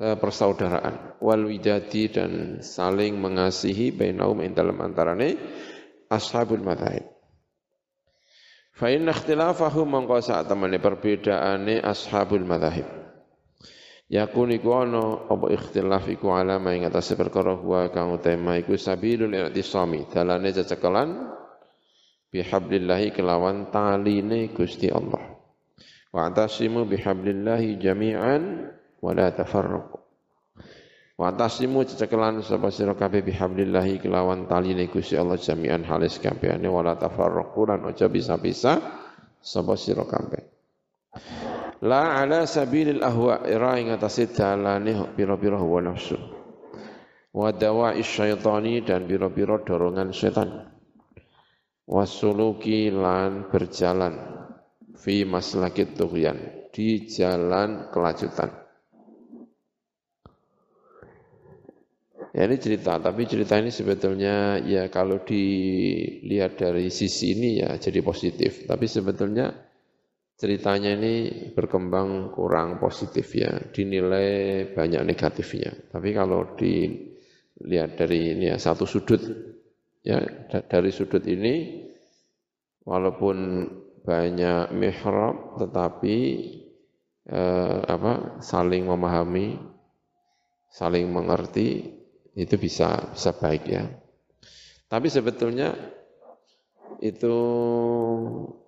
eh, 0.00 0.16
persaudaraan 0.16 1.20
wal 1.20 1.44
widadi 1.44 2.08
dan 2.08 2.62
saling 2.64 3.18
mengasihi 3.20 3.92
bainahum 3.92 4.40
ing 4.46 4.54
dalam 4.54 4.78
antarane 4.80 5.36
ashabul 6.08 6.62
madhahib 6.62 7.13
Fa 8.74 8.90
inna 8.90 9.14
ikhtilafahu 9.14 9.86
mongko 9.86 10.18
sak 10.18 10.50
temene 10.50 10.82
perbedaane 10.82 11.78
ashabul 11.78 12.42
madzhab. 12.42 12.86
Yakun 14.10 14.52
iku 14.52 14.74
ana 14.76 15.30
apa 15.30 15.46
ikhtilaf 15.54 16.10
iku 16.12 16.34
alama 16.34 16.76
ing 16.76 16.84
atase 16.84 17.16
perkara 17.16 17.56
huwa 17.56 17.88
kang 17.88 18.12
utama 18.12 18.58
iku 18.60 18.76
sabilul 18.76 19.32
i'tisami, 19.32 20.10
dalane 20.12 20.52
cecekelan 20.52 21.32
bihablillahi 22.28 23.14
kelawan 23.14 23.72
taline 23.72 24.52
Gusti 24.52 24.92
Allah. 24.92 25.22
Wa 26.12 26.28
atasimu 26.28 26.84
bihablillahi 26.84 27.80
jami'an 27.80 28.42
wa 29.00 29.10
la 29.16 29.32
tafarraqu. 29.32 30.03
Wa 31.14 31.30
tasimu 31.30 31.86
cecekelan 31.86 32.42
sapa 32.42 32.74
sira 32.74 32.98
kabeh 32.98 33.22
bihablillahi 33.22 34.02
kelawan 34.02 34.50
taline 34.50 34.90
Gusti 34.90 35.14
Allah 35.14 35.38
jami'an 35.38 35.86
halis 35.86 36.18
kabehane 36.18 36.66
wala 36.66 36.98
tafarraqu 36.98 37.70
lan 37.70 37.86
aja 37.86 38.10
bisa-bisa 38.10 38.82
sapa 39.38 39.78
sira 39.78 40.02
kabeh. 40.02 40.42
La 41.86 42.18
ala 42.18 42.50
sabilil 42.50 42.98
ahwa 43.06 43.46
ira 43.46 43.78
ing 43.78 43.94
atase 43.94 44.26
dalane 44.26 45.14
pira-pira 45.14 45.54
hawa 45.54 45.86
nafsu. 45.86 46.18
Wa 47.30 47.54
dawa'i 47.54 48.02
syaitani 48.02 48.82
dan 48.82 49.06
pira-pira 49.06 49.62
dorongan 49.62 50.10
setan. 50.10 50.66
Wasuluki 51.86 52.90
lan 52.90 53.52
berjalan 53.52 54.18
fi 54.98 55.22
maslakit 55.28 55.94
tughyan 55.94 56.40
di 56.74 57.06
jalan 57.06 57.92
kelajutan. 57.92 58.63
Ya 62.34 62.50
ini 62.50 62.58
cerita, 62.58 62.98
tapi 62.98 63.30
cerita 63.30 63.54
ini 63.62 63.70
sebetulnya 63.70 64.58
ya 64.66 64.90
kalau 64.90 65.22
dilihat 65.22 66.58
dari 66.58 66.90
sisi 66.90 67.30
ini 67.30 67.62
ya 67.62 67.78
jadi 67.78 68.02
positif. 68.02 68.66
Tapi 68.66 68.90
sebetulnya 68.90 69.54
ceritanya 70.34 70.98
ini 70.98 71.14
berkembang 71.54 72.34
kurang 72.34 72.82
positif 72.82 73.38
ya, 73.38 73.54
dinilai 73.70 74.66
banyak 74.74 75.06
negatifnya. 75.06 75.94
Tapi 75.94 76.10
kalau 76.10 76.58
dilihat 76.58 78.02
dari 78.02 78.34
ini 78.34 78.50
ya 78.50 78.58
satu 78.58 78.82
sudut 78.82 79.22
ya 80.02 80.18
dari 80.66 80.90
sudut 80.90 81.22
ini 81.30 81.86
walaupun 82.82 83.70
banyak 84.02 84.74
mihrab 84.74 85.54
tetapi 85.62 86.16
eh, 87.30 87.78
apa 87.86 88.42
saling 88.42 88.90
memahami, 88.90 89.54
saling 90.66 91.06
mengerti 91.14 92.02
itu 92.34 92.54
bisa 92.58 93.14
bisa 93.14 93.30
baik 93.34 93.64
ya. 93.70 93.86
Tapi 94.90 95.06
sebetulnya 95.10 95.74
itu 97.02 97.36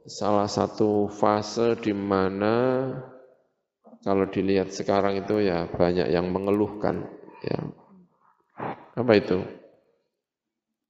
salah 0.07 0.47
satu 0.47 1.11
fase 1.11 1.79
di 1.83 1.95
mana 1.95 2.89
kalau 4.07 4.27
dilihat 4.31 4.71
sekarang 4.71 5.19
itu 5.19 5.43
ya 5.43 5.67
banyak 5.67 6.07
yang 6.11 6.31
mengeluhkan 6.31 7.11
ya. 7.43 7.59
Apa 8.97 9.13
itu? 9.19 9.43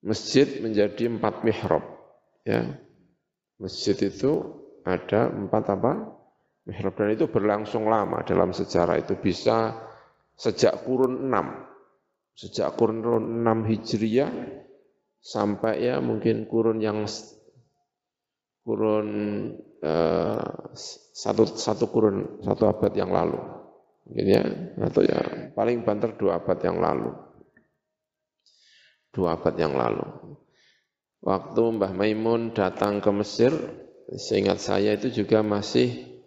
Masjid 0.04 0.46
menjadi 0.62 1.10
empat 1.10 1.42
mihrab 1.42 1.82
ya. 2.44 2.76
Masjid 3.56 3.96
itu 3.96 4.62
ada 4.84 5.32
empat 5.32 5.64
apa? 5.72 5.92
Mihrab 6.68 6.92
dan 6.94 7.16
itu 7.16 7.24
berlangsung 7.26 7.88
lama 7.88 8.20
dalam 8.22 8.52
sejarah 8.52 9.00
itu 9.00 9.16
bisa 9.16 9.74
sejak 10.36 10.84
kurun 10.84 11.26
enam 11.26 11.75
sejak 12.36 12.76
kurun 12.76 13.02
6 13.02 13.68
Hijriah 13.72 14.30
sampai 15.24 15.88
ya 15.88 15.98
mungkin 16.04 16.44
kurun 16.46 16.78
yang 16.78 17.08
kurun 18.66 19.08
uh, 19.80 20.42
satu 21.14 21.46
satu 21.46 21.90
kurun 21.90 22.42
satu 22.44 22.68
abad 22.70 22.92
yang 22.92 23.10
lalu. 23.10 23.38
Mungkin 24.06 24.26
ya 24.26 24.42
atau 24.86 25.02
ya 25.02 25.50
paling 25.54 25.82
banter 25.82 26.14
dua 26.14 26.38
abad 26.38 26.58
yang 26.62 26.78
lalu. 26.78 27.10
Dua 29.10 29.34
abad 29.34 29.54
yang 29.56 29.74
lalu. 29.74 30.36
Waktu 31.26 31.62
Mbah 31.80 31.90
Maimun 31.96 32.54
datang 32.54 33.02
ke 33.02 33.10
Mesir, 33.10 33.50
seingat 34.14 34.62
saya 34.62 34.94
itu 34.94 35.10
juga 35.10 35.42
masih 35.42 36.22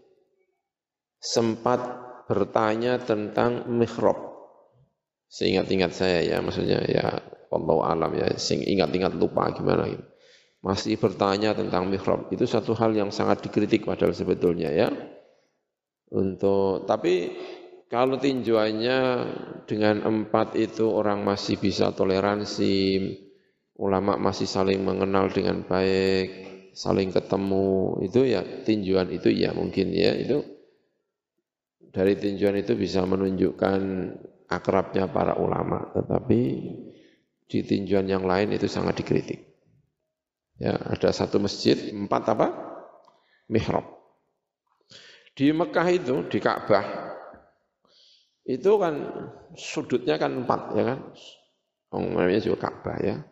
sempat 1.23 1.79
bertanya 2.27 2.99
tentang 2.99 3.71
mihrab. 3.71 4.28
Seingat-ingat 5.29 5.93
saya 5.93 6.25
ya, 6.25 6.41
maksudnya 6.41 6.81
ya 6.89 7.21
Allah 7.53 7.77
alam 7.85 8.11
ya, 8.17 8.33
sing 8.41 8.65
ingat-ingat 8.65 9.13
lupa 9.13 9.53
gimana 9.53 9.85
gitu. 9.85 10.05
Masih 10.59 10.99
bertanya 10.99 11.55
tentang 11.55 11.87
mihrab. 11.87 12.27
Itu 12.33 12.43
satu 12.49 12.75
hal 12.75 12.91
yang 12.97 13.13
sangat 13.13 13.45
dikritik 13.45 13.85
padahal 13.85 14.11
sebetulnya 14.11 14.73
ya. 14.73 14.89
Untuk 16.09 16.89
tapi 16.89 17.31
kalau 17.89 18.17
tinjauannya 18.17 18.99
dengan 19.69 20.01
empat 20.03 20.57
itu 20.57 20.89
orang 20.89 21.21
masih 21.25 21.61
bisa 21.61 21.93
toleransi, 21.93 23.13
ulama 23.79 24.17
masih 24.17 24.49
saling 24.49 24.81
mengenal 24.81 25.29
dengan 25.29 25.63
baik, 25.63 26.49
saling 26.73 27.13
ketemu, 27.13 28.01
itu 28.05 28.29
ya 28.29 28.41
tinjauan 28.65 29.09
itu 29.13 29.29
ya 29.33 29.53
mungkin 29.53 29.89
ya 29.95 30.13
itu 30.17 30.43
dari 31.89 32.13
tinjauan 32.13 32.61
itu 32.61 32.77
bisa 32.77 33.01
menunjukkan 33.09 33.79
akrabnya 34.49 35.05
para 35.05 35.37
ulama, 35.37 35.93
tetapi 35.93 36.39
di 37.49 37.59
tinjauan 37.61 38.09
yang 38.09 38.25
lain 38.25 38.57
itu 38.57 38.65
sangat 38.65 38.97
dikritik. 38.99 39.45
Ya, 40.59 40.75
ada 40.75 41.13
satu 41.13 41.39
masjid, 41.39 41.77
empat 41.93 42.35
apa? 42.35 42.47
Mihrab. 43.47 43.85
Di 45.37 45.55
Mekah 45.55 45.87
itu, 45.87 46.27
di 46.27 46.41
Ka'bah, 46.43 47.15
itu 48.43 48.71
kan 48.75 48.93
sudutnya 49.55 50.19
kan 50.19 50.43
empat, 50.43 50.61
ya 50.75 50.83
kan? 50.83 50.99
Namanya 51.95 52.43
juga 52.43 52.67
Ka'bah 52.67 52.97
ya. 52.99 53.23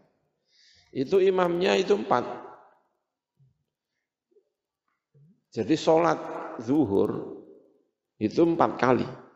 Itu 0.95 1.19
imamnya 1.19 1.75
itu 1.75 1.99
empat. 1.99 2.23
Jadi 5.51 5.73
sholat 5.75 6.17
zuhur 6.63 7.41
itu 8.21 8.41
empat 8.45 8.77
kali. 8.79 9.26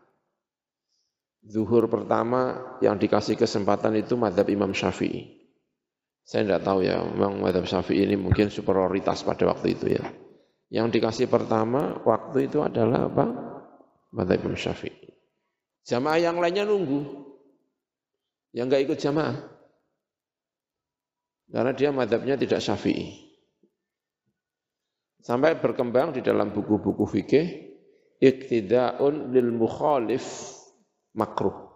Zuhur 1.42 1.90
pertama 1.90 2.78
yang 2.78 3.02
dikasih 3.02 3.34
kesempatan 3.34 3.98
itu 3.98 4.14
madhab 4.14 4.46
Imam 4.46 4.70
Syafi'i. 4.70 5.42
Saya 6.22 6.46
tidak 6.46 6.62
tahu 6.62 6.86
ya, 6.86 7.02
memang 7.02 7.42
madhab 7.42 7.66
Syafi'i 7.66 8.06
ini 8.06 8.14
mungkin 8.14 8.46
superioritas 8.46 9.26
pada 9.26 9.50
waktu 9.50 9.74
itu 9.74 9.90
ya. 9.90 10.06
Yang 10.70 11.02
dikasih 11.02 11.26
pertama 11.26 11.98
waktu 12.06 12.46
itu 12.46 12.62
adalah 12.62 13.10
apa? 13.10 13.26
Madhab 14.14 14.38
Imam 14.46 14.54
Syafi'i. 14.54 15.10
Jamaah 15.82 16.22
yang 16.22 16.38
lainnya 16.38 16.62
nunggu. 16.62 17.26
Yang 18.54 18.66
enggak 18.70 18.82
ikut 18.86 18.98
jamaah. 19.02 19.36
Karena 21.52 21.72
dia 21.74 21.90
madhabnya 21.90 22.38
tidak 22.38 22.62
syafi'i. 22.64 23.18
Sampai 25.20 25.58
berkembang 25.60 26.14
di 26.16 26.24
dalam 26.24 26.54
buku-buku 26.54 27.04
fikih, 27.04 27.46
iktida'un 28.22 29.30
lil 29.34 29.50
mukhalif 29.52 30.24
makruh. 31.16 31.72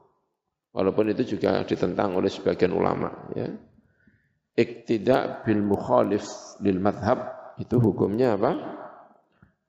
Walaupun 0.76 1.12
itu 1.16 1.36
juga 1.36 1.64
ditentang 1.64 2.20
oleh 2.20 2.28
sebagian 2.28 2.76
ulama. 2.76 3.32
Ya. 3.32 3.48
Iktidak 4.56 5.44
bil 5.44 5.64
mukhalif 5.64 6.24
lil 6.60 6.80
madhab, 6.80 7.32
itu 7.56 7.76
hukumnya 7.80 8.36
apa? 8.36 8.52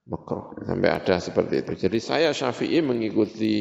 Makruh. 0.07 0.55
Sampai 0.63 0.91
ada 0.91 1.15
seperti 1.19 1.63
itu. 1.63 1.87
Jadi 1.87 1.99
saya 1.99 2.29
syafi'i 2.35 2.79
mengikuti 2.83 3.55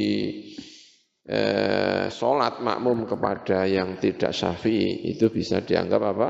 eh, 1.26 2.06
sholat 2.10 2.62
makmum 2.62 3.06
kepada 3.06 3.66
yang 3.66 3.98
tidak 3.98 4.34
syafi'i 4.34 5.10
itu 5.14 5.30
bisa 5.30 5.62
dianggap 5.62 6.02
apa? 6.02 6.28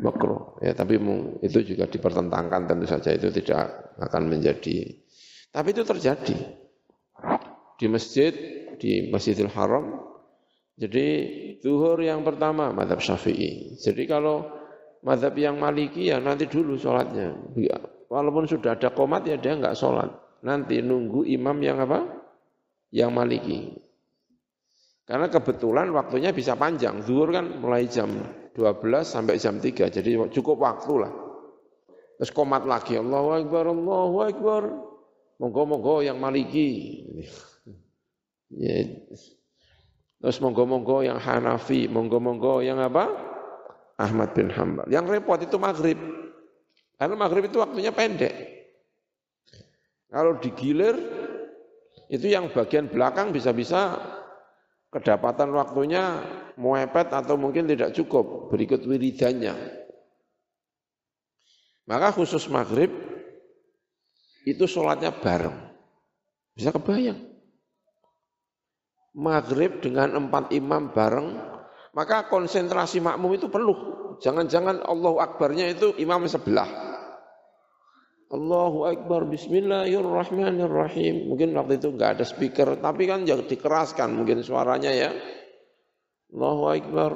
makruh. 0.00 0.56
Ya, 0.64 0.72
tapi 0.72 0.96
itu 1.44 1.58
juga 1.74 1.84
dipertentangkan 1.84 2.64
tentu 2.64 2.86
saja 2.88 3.12
itu 3.12 3.28
tidak 3.28 3.92
akan 4.00 4.32
menjadi. 4.32 4.88
Tapi 5.52 5.68
itu 5.76 5.82
terjadi 5.84 6.36
di 7.76 7.86
masjid 7.90 8.32
di 8.82 9.06
Masjidil 9.14 9.46
Haram. 9.54 10.10
Jadi 10.74 11.06
zuhur 11.62 12.02
yang 12.02 12.26
pertama 12.26 12.74
madhab 12.74 12.98
syafi'i. 12.98 13.78
Jadi 13.78 14.02
kalau 14.10 14.42
madhab 15.06 15.38
yang 15.38 15.54
maliki 15.62 16.10
ya 16.10 16.18
nanti 16.18 16.50
dulu 16.50 16.74
sholatnya. 16.74 17.38
Walaupun 18.10 18.50
sudah 18.50 18.74
ada 18.74 18.90
komat 18.90 19.30
ya 19.30 19.38
dia 19.38 19.54
nggak 19.54 19.78
sholat. 19.78 20.10
Nanti 20.42 20.82
nunggu 20.82 21.22
imam 21.22 21.54
yang 21.62 21.86
apa? 21.86 22.02
Yang 22.90 23.10
maliki. 23.14 23.58
Karena 25.06 25.30
kebetulan 25.30 25.94
waktunya 25.94 26.34
bisa 26.34 26.58
panjang. 26.58 27.06
Zuhur 27.06 27.30
kan 27.30 27.62
mulai 27.62 27.86
jam 27.86 28.10
12 28.58 28.82
sampai 29.06 29.38
jam 29.38 29.62
3. 29.62 29.86
Jadi 29.86 30.10
cukup 30.34 30.58
waktu 30.58 30.94
lah. 30.98 31.12
Terus 32.18 32.30
komat 32.34 32.66
lagi. 32.66 32.98
Allahu 32.98 33.28
Akbar, 33.38 33.64
Allahu 33.70 34.16
Akbar. 34.26 34.62
Monggo-monggo 35.38 36.06
yang 36.06 36.18
maliki. 36.22 37.02
Ya. 38.58 38.84
Terus 40.22 40.38
monggo-monggo 40.38 41.02
yang 41.02 41.18
Hanafi. 41.18 41.90
Monggo-monggo 41.90 42.62
yang 42.62 42.78
apa? 42.78 43.10
Ahmad 43.98 44.34
bin 44.34 44.50
Hambal. 44.52 44.86
Yang 44.86 45.18
repot 45.18 45.40
itu 45.42 45.56
maghrib. 45.58 45.98
Karena 46.96 47.14
maghrib 47.18 47.50
itu 47.50 47.58
waktunya 47.58 47.90
pendek. 47.90 48.34
Kalau 50.12 50.38
digilir, 50.38 50.94
itu 52.12 52.28
yang 52.28 52.52
bagian 52.52 52.92
belakang 52.92 53.32
bisa-bisa 53.32 53.96
kedapatan 54.92 55.56
waktunya 55.56 56.20
muepet 56.60 57.08
atau 57.08 57.40
mungkin 57.40 57.64
tidak 57.64 57.96
cukup 57.96 58.52
berikut 58.52 58.84
wiridannya. 58.84 59.56
Maka 61.88 62.12
khusus 62.12 62.44
maghrib 62.52 62.92
itu 64.44 64.68
sholatnya 64.68 65.10
bareng. 65.10 65.56
Bisa 66.52 66.68
kebayang. 66.70 67.31
Maghrib 69.12 69.84
dengan 69.84 70.16
empat 70.16 70.56
imam 70.56 70.88
bareng, 70.88 71.36
maka 71.92 72.32
konsentrasi 72.32 73.04
makmum 73.04 73.36
itu 73.36 73.52
penuh. 73.52 73.76
Jangan-jangan 74.24 74.80
Allah 74.88 75.12
Akbarnya 75.20 75.68
itu 75.68 75.92
imam 76.00 76.24
sebelah. 76.24 76.64
Allahu 78.32 78.88
Akbar, 78.88 79.28
Bismillahirrahmanirrahim. 79.28 81.28
Mungkin 81.28 81.52
waktu 81.52 81.76
itu 81.76 81.92
enggak 81.92 82.16
ada 82.16 82.24
speaker, 82.24 82.80
tapi 82.80 83.04
kan 83.04 83.28
jangan 83.28 83.44
dikeraskan 83.44 84.16
mungkin 84.16 84.40
suaranya 84.40 84.88
ya. 84.88 85.12
Allahu 86.32 86.72
Akbar. 86.72 87.12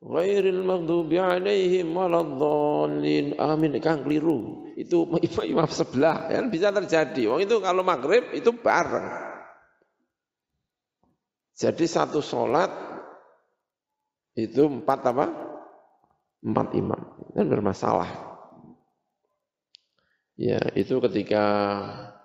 Ghairil 0.00 0.64
maghdubi 0.64 1.20
alaihim 1.20 1.92
waladdallin. 1.92 3.36
Amin, 3.36 3.76
kan 3.84 4.00
keliru. 4.00 4.72
Itu 4.80 5.04
imam 5.44 5.68
sebelah, 5.68 6.32
kan 6.32 6.48
bisa 6.48 6.72
terjadi. 6.72 7.28
Wong 7.28 7.44
itu 7.44 7.60
kalau 7.60 7.84
maghrib 7.84 8.32
itu 8.32 8.48
bareng. 8.56 9.27
Jadi 11.58 11.84
satu 11.90 12.22
sholat 12.22 12.70
itu 14.38 14.62
empat 14.62 15.00
apa? 15.10 15.26
Empat 16.38 16.68
imam. 16.78 17.02
Kan 17.34 17.50
bermasalah. 17.50 18.10
Ya, 20.38 20.62
itu 20.78 21.02
ketika 21.02 21.44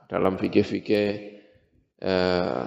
dalam 0.05 0.37
fikih-fikih 0.37 1.07
eh, 1.97 2.63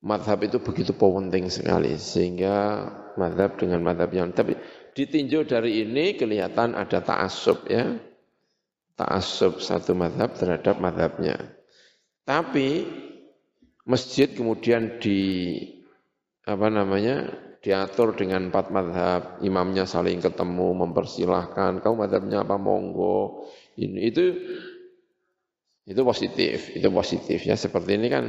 madhab 0.00 0.40
itu 0.40 0.56
begitu 0.64 0.96
penting 0.96 1.52
sekali 1.52 2.00
sehingga 2.00 2.88
madhab 3.20 3.60
dengan 3.60 3.84
madhab 3.84 4.08
yang 4.16 4.32
tapi 4.32 4.56
ditinjau 4.96 5.44
dari 5.44 5.84
ini 5.84 6.16
kelihatan 6.16 6.72
ada 6.72 7.04
ta'asub 7.04 7.68
ya 7.68 8.00
ta'asub 8.96 9.60
satu 9.60 9.92
madhab 9.92 10.32
terhadap 10.32 10.80
madhabnya 10.80 11.36
tapi 12.24 12.88
masjid 13.90 14.30
kemudian 14.30 15.02
di 15.02 15.18
apa 16.46 16.70
namanya 16.70 17.26
diatur 17.60 18.14
dengan 18.14 18.48
empat 18.48 18.70
madhab 18.70 19.22
imamnya 19.42 19.84
saling 19.84 20.22
ketemu 20.22 20.86
mempersilahkan 20.86 21.82
kau 21.82 21.98
madhabnya 21.98 22.46
apa 22.46 22.56
monggo 22.56 23.50
ini 23.76 24.08
itu 24.08 24.24
itu 25.90 26.06
positif, 26.06 26.70
itu 26.70 26.88
positif 26.94 27.42
ya. 27.42 27.58
Seperti 27.58 27.98
ini 27.98 28.06
kan 28.06 28.24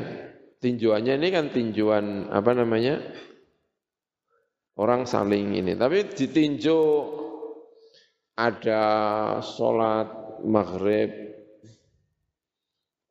tinjuannya 0.65 1.13
ini 1.21 1.30
kan 1.30 1.54
tinjuan 1.54 2.34
apa 2.34 2.58
namanya? 2.58 2.97
Orang 4.82 5.06
saling 5.06 5.54
ini. 5.54 5.78
Tapi 5.78 6.10
ditinjau 6.10 6.82
ada 8.34 8.84
sholat 9.45 10.41
maghrib, 10.41 11.30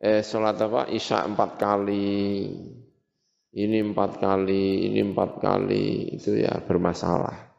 eh 0.01 0.25
sholat 0.25 0.57
apa? 0.57 0.89
Isya 0.89 1.29
empat 1.29 1.61
kali, 1.61 2.49
ini 3.53 3.79
empat 3.85 4.17
kali, 4.17 4.89
ini 4.89 5.01
empat 5.05 5.39
kali, 5.45 6.17
itu 6.17 6.41
ya 6.41 6.57
bermasalah. 6.65 7.53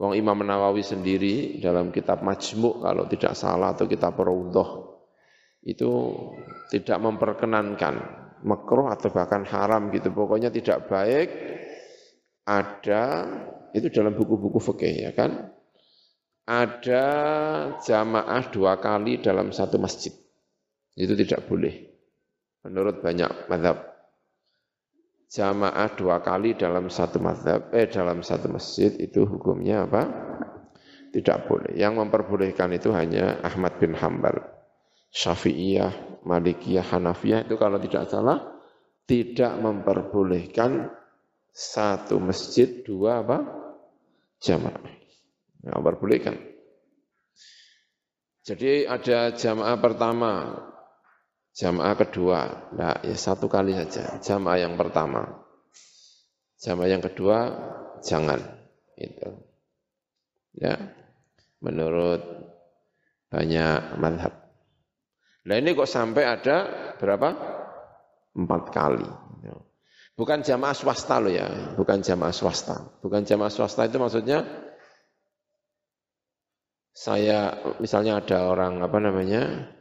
Wong 0.00 0.16
Imam 0.16 0.40
Nawawi 0.40 0.80
sendiri 0.80 1.60
dalam 1.60 1.92
kitab 1.92 2.24
Majmu' 2.24 2.80
kalau 2.80 3.04
tidak 3.04 3.36
salah 3.36 3.76
atau 3.76 3.84
kitab 3.84 4.16
Raudhah 4.16 4.88
itu 5.60 6.16
tidak 6.72 6.96
memperkenankan 7.04 7.94
makruh 8.40 8.88
atau 8.88 9.12
bahkan 9.12 9.44
haram 9.44 9.92
gitu. 9.92 10.08
Pokoknya 10.08 10.48
tidak 10.48 10.88
baik 10.88 11.28
ada 12.48 13.28
itu 13.76 13.92
dalam 13.92 14.16
buku-buku 14.16 14.58
fikih 14.72 14.94
ya 15.08 15.12
kan. 15.12 15.52
ada 16.50 17.06
jamaah 17.78 18.42
dua 18.50 18.74
kali 18.82 19.22
dalam 19.22 19.54
satu 19.54 19.78
masjid. 19.78 20.10
Itu 20.94 21.14
tidak 21.18 21.46
boleh. 21.46 21.90
Menurut 22.66 23.00
banyak 23.00 23.48
madhab. 23.48 23.90
Jamaah 25.30 25.94
dua 25.94 26.18
kali 26.20 26.58
dalam 26.58 26.90
satu 26.90 27.22
madhab, 27.22 27.70
eh 27.70 27.86
dalam 27.86 28.26
satu 28.26 28.50
masjid 28.50 28.90
itu 28.98 29.22
hukumnya 29.22 29.86
apa? 29.86 30.02
Tidak 31.14 31.46
boleh. 31.46 31.78
Yang 31.78 32.02
memperbolehkan 32.02 32.74
itu 32.74 32.90
hanya 32.90 33.38
Ahmad 33.42 33.78
bin 33.78 33.94
Hambal. 33.94 34.42
Syafi'iyah, 35.10 36.22
Malikiyah, 36.26 36.86
Hanafiyah 36.86 37.46
itu 37.46 37.54
kalau 37.58 37.78
tidak 37.82 38.10
salah 38.10 38.50
tidak 39.10 39.58
memperbolehkan 39.58 40.86
satu 41.50 42.22
masjid 42.22 42.86
dua 42.86 43.26
apa? 43.26 43.38
Jamaah. 44.38 44.86
Ya, 45.60 45.76
bolehkan. 45.76 46.38
Jadi 48.40 48.88
ada 48.88 49.36
jamaah 49.36 49.76
pertama, 49.76 50.32
jamaah 51.60 51.92
kedua. 51.92 52.72
Nah, 52.72 53.04
ya 53.04 53.12
satu 53.12 53.52
kali 53.52 53.76
saja. 53.76 54.16
Jamaah 54.24 54.64
yang 54.64 54.80
pertama. 54.80 55.44
Jamaah 56.56 56.88
yang 56.88 57.04
kedua, 57.04 57.38
jangan. 58.00 58.40
Itu. 58.96 59.28
Ya, 60.56 60.80
menurut 61.60 62.24
banyak 63.28 64.00
madhab. 64.00 64.32
Nah 65.44 65.56
ini 65.56 65.76
kok 65.76 65.88
sampai 65.88 66.24
ada 66.24 66.56
berapa? 66.96 67.28
Empat 68.32 68.62
kali. 68.72 69.08
Bukan 70.20 70.44
jamaah 70.44 70.76
swasta 70.76 71.16
loh 71.16 71.32
ya, 71.32 71.48
bukan 71.80 72.04
jamaah 72.04 72.28
swasta. 72.28 73.00
Bukan 73.00 73.24
jamaah 73.24 73.48
swasta 73.48 73.88
itu 73.88 73.96
maksudnya 73.96 74.44
saya 76.92 77.56
misalnya 77.80 78.20
ada 78.20 78.52
orang 78.52 78.84
apa 78.84 79.00
namanya 79.00 79.72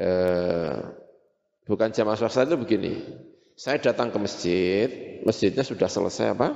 eh, 0.00 0.96
bukan 1.66 1.90
jamaah 1.92 2.16
swasta 2.16 2.46
itu 2.46 2.56
begini. 2.56 2.92
Saya 3.56 3.82
datang 3.82 4.14
ke 4.14 4.18
masjid 4.20 4.88
masjidnya 5.26 5.66
sudah 5.66 5.90
selesai 5.90 6.32
apa? 6.32 6.48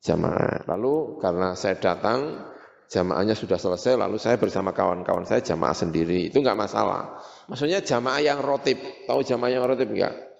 Jamaah. 0.00 0.64
Lalu 0.70 1.18
karena 1.18 1.58
saya 1.58 1.76
datang 1.76 2.48
jamaahnya 2.88 3.32
sudah 3.32 3.56
selesai 3.56 3.96
lalu 3.96 4.20
saya 4.20 4.36
bersama 4.36 4.70
kawan-kawan 4.70 5.26
saya 5.26 5.42
jamaah 5.42 5.74
sendiri. 5.74 6.30
Itu 6.30 6.40
enggak 6.40 6.58
masalah. 6.58 7.20
Maksudnya 7.50 7.82
jamaah 7.82 8.22
yang 8.22 8.38
rotib. 8.38 8.78
Tahu 9.04 9.20
jamaah 9.26 9.50
yang 9.50 9.64
rotib 9.66 9.90
enggak 9.90 10.32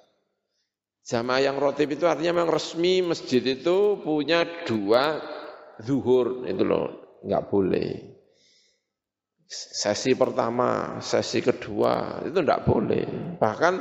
jamaah 1.03 1.43
yang 1.43 1.57
rotib 1.59 1.91
itu 1.91 2.07
artinya 2.07 2.43
memang 2.43 2.55
resmi 2.55 3.03
masjid 3.03 3.43
itu 3.43 3.99
punya 4.01 4.47
dua 4.67 5.19
zuhur. 5.83 6.47
Itu 6.47 6.63
loh 6.63 7.19
enggak 7.27 7.51
boleh 7.51 8.12
sesi 9.49 10.17
pertama, 10.17 10.99
sesi 11.05 11.45
kedua, 11.45 12.25
itu 12.25 12.39
tidak 12.41 12.65
boleh. 12.65 13.37
Bahkan 13.37 13.75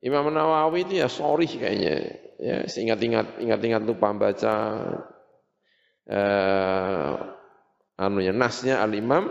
Imam 0.00 0.32
Nawawi 0.32 0.88
itu 0.88 0.94
ya 1.00 1.08
sorry 1.12 1.48
kayaknya. 1.48 1.96
Ya, 2.40 2.64
ingat-ingat, 2.64 3.36
ingat-ingat 3.36 3.84
lupa 3.84 4.16
baca 4.16 4.54
eh, 6.08 7.12
anunya 8.00 8.32
nasnya 8.32 8.80
Al 8.80 8.96
Imam 8.96 9.28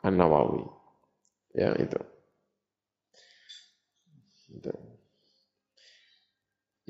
An 0.00 0.14
Nawawi. 0.16 0.64
Ya 1.52 1.76
itu. 1.76 2.00
itu. 4.56 4.72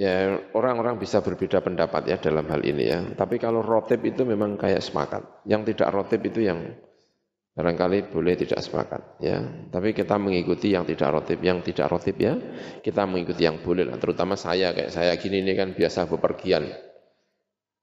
Ya 0.00 0.32
orang-orang 0.56 0.96
bisa 0.96 1.20
berbeda 1.20 1.60
pendapat 1.60 2.08
ya 2.08 2.16
dalam 2.16 2.46
hal 2.48 2.62
ini 2.64 2.84
ya. 2.88 3.00
Tapi 3.18 3.36
kalau 3.36 3.60
rotib 3.60 4.00
itu 4.06 4.24
memang 4.24 4.56
kayak 4.56 4.80
sepakat. 4.80 5.44
Yang 5.44 5.74
tidak 5.74 5.92
rotib 5.92 6.24
itu 6.24 6.46
yang 6.46 6.72
Barangkali 7.50 8.14
boleh 8.14 8.38
tidak 8.38 8.62
sepakat 8.62 9.18
ya. 9.18 9.42
Tapi 9.74 9.90
kita 9.90 10.14
mengikuti 10.22 10.70
yang 10.70 10.86
tidak 10.86 11.10
rotib, 11.10 11.42
yang 11.42 11.58
tidak 11.66 11.90
rotib 11.90 12.14
ya. 12.14 12.38
Kita 12.78 13.04
mengikuti 13.10 13.42
yang 13.42 13.58
boleh 13.58 13.90
lah. 13.90 13.98
Terutama 13.98 14.38
saya 14.38 14.70
kayak 14.70 14.94
saya 14.94 15.12
gini 15.18 15.42
ini 15.42 15.58
kan 15.58 15.74
biasa 15.74 16.06
bepergian. 16.06 16.70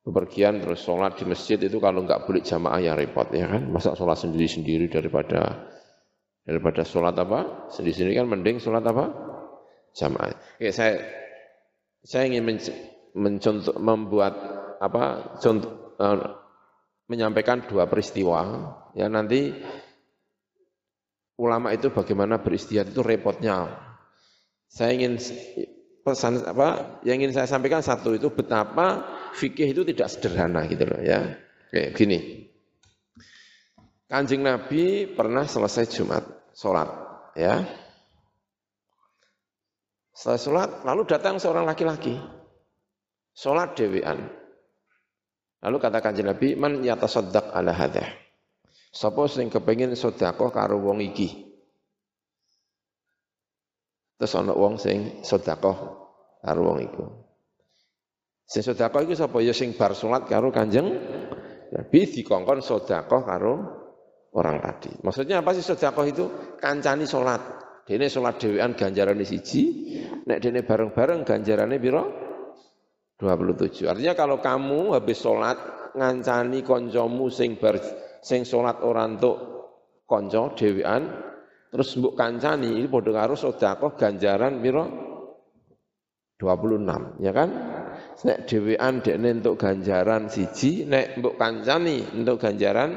Bepergian 0.07 0.63
terus 0.63 0.87
sholat 0.87 1.19
di 1.19 1.27
masjid 1.27 1.59
itu 1.59 1.83
kalau 1.83 2.07
nggak 2.07 2.23
boleh 2.23 2.39
jamaah 2.39 2.79
ya 2.79 2.95
repot 2.95 3.27
ya 3.35 3.51
kan. 3.51 3.67
Masa 3.67 3.91
sholat 3.91 4.15
sendiri-sendiri 4.15 4.87
daripada 4.87 5.67
daripada 6.47 6.87
sholat 6.87 7.19
apa? 7.19 7.67
Sendiri-sendiri 7.67 8.23
kan 8.23 8.27
mending 8.31 8.63
sholat 8.63 8.87
apa? 8.87 9.11
Jamaah. 9.99 10.31
Oke, 10.63 10.71
saya 10.71 10.95
saya 12.07 12.31
ingin 12.31 12.47
mencontoh 13.19 13.75
membuat 13.83 14.31
apa 14.79 15.35
contoh 15.43 15.97
uh, 15.99 16.46
menyampaikan 17.07 17.63
dua 17.63 17.87
peristiwa 17.87 18.43
ya 18.91 19.07
nanti 19.07 19.55
ulama 21.37 21.71
itu 21.71 21.93
bagaimana 21.93 22.41
beristihad 22.41 22.89
itu 22.89 23.01
repotnya. 23.05 23.69
Saya 24.67 24.91
ingin 24.97 25.15
pesan 26.03 26.43
apa 26.43 26.99
yang 27.07 27.23
ingin 27.23 27.31
saya 27.31 27.47
sampaikan 27.47 27.79
satu 27.79 28.11
itu 28.11 28.27
betapa 28.33 29.05
fikih 29.37 29.71
itu 29.71 29.87
tidak 29.87 30.11
sederhana 30.11 30.67
gitu 30.67 30.83
loh 30.83 30.99
ya. 30.99 31.37
Kayak 31.71 31.95
gini. 31.95 32.19
Kanjeng 34.07 34.43
nabi 34.43 35.07
pernah 35.07 35.47
selesai 35.47 35.87
jumat 35.87 36.23
sholat 36.51 36.89
ya. 37.37 37.63
Setelah 40.11 40.39
sholat 40.41 40.69
lalu 40.83 41.01
datang 41.05 41.37
seorang 41.37 41.63
laki-laki. 41.63 42.17
Sholat 43.37 43.77
dewean 43.77 44.46
Lalu 45.65 45.77
kata 45.81 45.99
kanjeng 46.03 46.29
Nabi, 46.29 46.53
man 46.53 46.85
yatasaddaq 46.85 47.49
ala 47.53 47.73
hadha. 47.73 48.05
Sapa 48.93 49.25
sing 49.29 49.49
kepengin 49.49 49.93
sedekah 49.93 50.49
karo 50.53 50.81
wong 50.81 51.01
iki? 51.01 51.47
Terus 54.17 54.33
ana 54.33 54.53
wong 54.57 54.81
sing 54.81 55.21
sedekah 55.21 55.77
karo 56.41 56.61
wong 56.65 56.77
iku. 56.81 57.05
Sing 58.47 58.65
sedekah 58.65 59.05
iku 59.05 59.13
sapa 59.13 59.37
ya 59.43 59.53
sing 59.53 59.75
bar 59.77 59.93
salat 59.93 60.25
karo 60.25 60.49
Kanjeng 60.49 60.87
Nabi 61.67 61.99
dikongkon 62.09 62.63
sedekah 62.63 63.21
karo 63.21 63.53
orang 64.33 64.61
tadi. 64.63 64.93
Maksudnya 65.03 65.45
apa 65.45 65.51
sih 65.53 65.65
sedekah 65.65 66.05
itu? 66.07 66.25
Kancani 66.57 67.05
salat. 67.05 67.41
Dene 67.87 68.11
salat 68.11 68.35
dhewean 68.35 68.75
ganjarane 68.75 69.23
siji, 69.23 69.95
nek 70.27 70.43
dene 70.43 70.59
bareng-bareng 70.59 71.23
ganjarane 71.23 71.79
pira? 71.79 72.03
27. 73.17 73.89
Artinya 73.89 74.13
kalau 74.13 74.37
kamu 74.37 74.93
habis 74.93 75.17
sholat 75.17 75.57
ngancani 75.97 76.61
koncomu 76.61 77.33
sing 77.33 77.57
ber, 77.57 77.81
sing 78.21 78.45
sholat 78.45 78.85
orang 78.85 79.17
untuk 79.17 79.37
konco 80.05 80.53
dewian 80.53 81.03
terus 81.67 81.97
mbok 81.99 82.15
kancani 82.15 82.77
ini 82.79 82.87
padha 82.87 83.11
karo 83.11 83.35
sedekah 83.35 83.91
ganjaran 83.97 84.61
pira 84.63 84.85
26 86.37 87.25
ya 87.25 87.33
kan? 87.33 87.49
Nek 87.97 88.45
dewean 88.45 89.01
dekne 89.01 89.41
untuk 89.41 89.57
ganjaran 89.57 90.29
siji 90.29 90.85
nek 90.85 91.17
mbok 91.17 91.41
kancani 91.41 92.05
untuk 92.13 92.37
ganjaran 92.37 92.93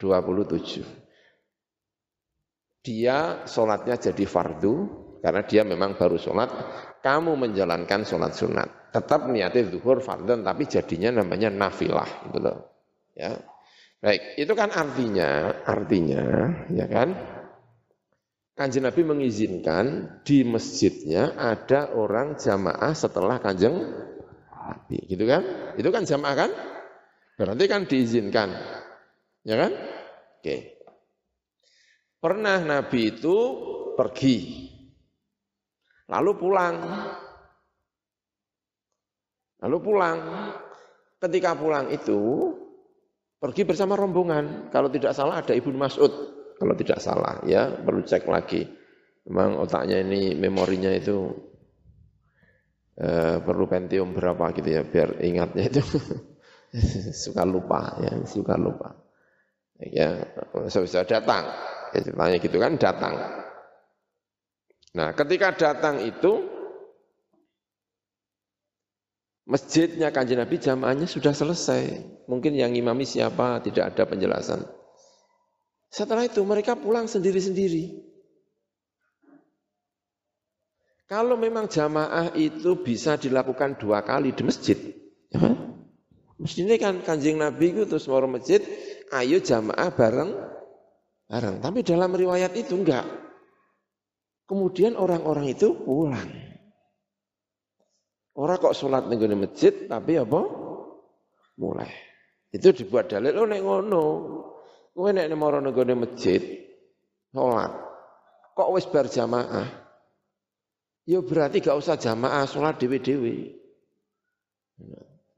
27 0.00 0.80
dia 2.80 3.44
sholatnya 3.44 4.00
jadi 4.00 4.24
fardu 4.24 4.99
karena 5.20 5.44
dia 5.44 5.62
memang 5.62 5.96
baru 6.00 6.16
sholat 6.16 6.50
kamu 7.00 7.36
menjalankan 7.36 8.04
sholat 8.04 8.32
sunat. 8.36 8.92
Tetap 8.92 9.30
niatnya 9.30 9.70
zuhur 9.70 10.02
fardhan, 10.02 10.42
tapi 10.42 10.66
jadinya 10.66 11.22
namanya 11.22 11.48
nafilah. 11.48 12.28
Gitu 12.28 12.38
loh. 12.42 12.58
Ya. 13.16 13.38
Baik, 14.00 14.40
itu 14.40 14.52
kan 14.56 14.72
artinya, 14.72 15.60
artinya, 15.68 16.24
ya 16.72 16.88
kan, 16.88 17.12
Kanjeng 18.56 18.84
Nabi 18.84 19.04
mengizinkan 19.08 19.84
di 20.20 20.44
masjidnya 20.44 21.32
ada 21.36 21.92
orang 21.96 22.36
jamaah 22.36 22.92
setelah 22.92 23.40
kanjeng 23.40 23.72
Nabi, 24.52 25.00
gitu 25.08 25.24
kan? 25.24 25.72
Itu 25.80 25.88
kan 25.88 26.04
jamaah 26.04 26.36
kan? 26.36 26.50
Berarti 27.40 27.64
kan 27.68 27.88
diizinkan, 27.88 28.52
ya 29.48 29.56
kan? 29.56 29.72
Oke. 30.40 30.76
Pernah 32.20 32.60
Nabi 32.60 33.16
itu 33.16 33.36
pergi 33.96 34.68
Lalu 36.10 36.30
pulang. 36.34 36.74
Lalu 39.62 39.76
pulang. 39.78 40.18
Ketika 41.20 41.54
pulang 41.54 41.86
itu 41.94 42.50
pergi 43.38 43.62
bersama 43.62 43.94
rombongan. 43.94 44.68
Kalau 44.74 44.90
tidak 44.90 45.14
salah 45.14 45.38
ada 45.38 45.54
Ibnu 45.54 45.78
Mas'ud. 45.78 46.12
Kalau 46.60 46.74
tidak 46.76 46.98
salah 47.00 47.40
ya 47.46 47.70
perlu 47.70 48.02
cek 48.02 48.26
lagi. 48.26 48.66
Memang 49.30 49.62
otaknya 49.62 50.02
ini 50.02 50.34
memorinya 50.34 50.90
itu 50.90 51.30
eh, 52.98 53.38
perlu 53.40 53.64
pentium 53.70 54.12
berapa 54.12 54.50
gitu 54.52 54.68
ya 54.68 54.82
biar 54.84 55.24
ingatnya 55.24 55.72
itu 55.72 55.82
suka 57.24 57.46
lupa 57.46 57.96
ya 58.02 58.12
suka 58.26 58.58
lupa. 58.58 58.92
Ya 59.80 60.20
bisa 60.52 61.06
datang. 61.08 61.48
Ya, 61.90 62.36
gitu 62.36 62.60
kan 62.60 62.76
datang. 62.76 63.39
Nah, 64.90 65.14
ketika 65.14 65.54
datang 65.54 66.02
itu 66.02 66.60
Masjidnya 69.50 70.14
kanjeng 70.14 70.38
Nabi 70.38 70.62
jamaahnya 70.62 71.10
sudah 71.10 71.34
selesai. 71.34 72.06
Mungkin 72.30 72.54
yang 72.54 72.70
imami 72.70 73.02
siapa 73.02 73.58
tidak 73.58 73.90
ada 73.90 74.06
penjelasan. 74.06 74.62
Setelah 75.90 76.30
itu 76.30 76.38
mereka 76.46 76.78
pulang 76.78 77.10
sendiri-sendiri. 77.10 78.06
Kalau 81.10 81.34
memang 81.34 81.66
jamaah 81.66 82.30
itu 82.38 82.78
bisa 82.78 83.18
dilakukan 83.18 83.74
dua 83.82 84.06
kali 84.06 84.30
di 84.30 84.46
masjid, 84.46 84.78
ya 85.34 85.42
kan? 85.42 85.82
Mestinya 86.38 86.78
kan 86.78 87.02
kanjeng 87.02 87.42
Nabi 87.42 87.74
itu 87.74 87.82
terus 87.90 88.06
mau 88.06 88.22
masjid, 88.30 88.62
ayo 89.10 89.42
jamaah 89.42 89.90
bareng, 89.90 90.30
bareng. 91.26 91.58
Tapi 91.58 91.82
dalam 91.82 92.14
riwayat 92.14 92.54
itu 92.54 92.78
enggak. 92.78 93.02
Kemudian 94.50 94.98
orang-orang 94.98 95.54
itu 95.54 95.78
pulang. 95.78 96.26
Orang 98.34 98.58
kok 98.58 98.74
sholat 98.74 99.06
ning 99.06 99.22
masjid 99.38 99.86
tapi 99.86 100.18
apa? 100.18 100.42
Mulai. 101.54 101.86
Itu 102.50 102.74
dibuat 102.74 103.14
dalil 103.14 103.30
oh, 103.38 103.46
nek 103.46 103.62
ngono. 103.62 104.04
Kowe 104.90 105.14
nek 105.14 105.30
mara 105.38 105.62
ning 105.62 106.02
masjid 106.02 106.42
sholat 107.30 107.90
kok 108.58 108.70
wis 108.76 108.84
berjamaah. 108.90 109.70
Ya 111.08 111.24
berarti 111.24 111.64
gak 111.64 111.80
usah 111.80 111.96
jamaah 111.96 112.44
sholat 112.44 112.76
dewi-dewi. 112.76 113.56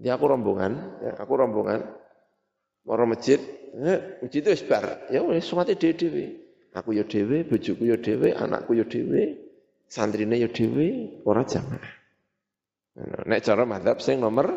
Ya 0.02 0.18
aku 0.18 0.26
rombongan, 0.26 0.72
ya 0.98 1.12
aku 1.22 1.32
rombongan. 1.38 1.86
Mara 2.82 3.06
masjid, 3.06 3.38
ya, 3.78 4.18
masjid 4.18 4.42
itu 4.42 4.50
wis 4.50 4.64
bar. 4.66 5.06
Ya 5.06 5.22
wis 5.22 5.46
sholat 5.46 5.70
dewi-dewi. 5.70 6.41
Aku 6.72 6.96
ya 6.96 7.04
dewi, 7.04 7.44
bojoku 7.44 7.84
ya 7.84 8.00
dewi, 8.00 8.32
anakku 8.32 8.72
ya 8.72 8.88
dewi, 8.88 9.36
santrine 9.92 10.40
dewi, 10.48 11.20
ora 11.28 11.44
jamaah. 11.44 11.92
Nek 13.28 13.40
cara 13.44 13.64
madhab 13.64 14.00
sing 14.00 14.20
nomor 14.20 14.48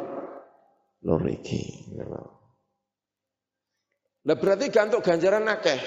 loro 1.04 1.28
iki. 1.28 1.92
Lah 4.26 4.36
berarti 4.36 4.72
gantuk 4.72 5.04
ganjaran 5.04 5.48
akeh. 5.48 5.80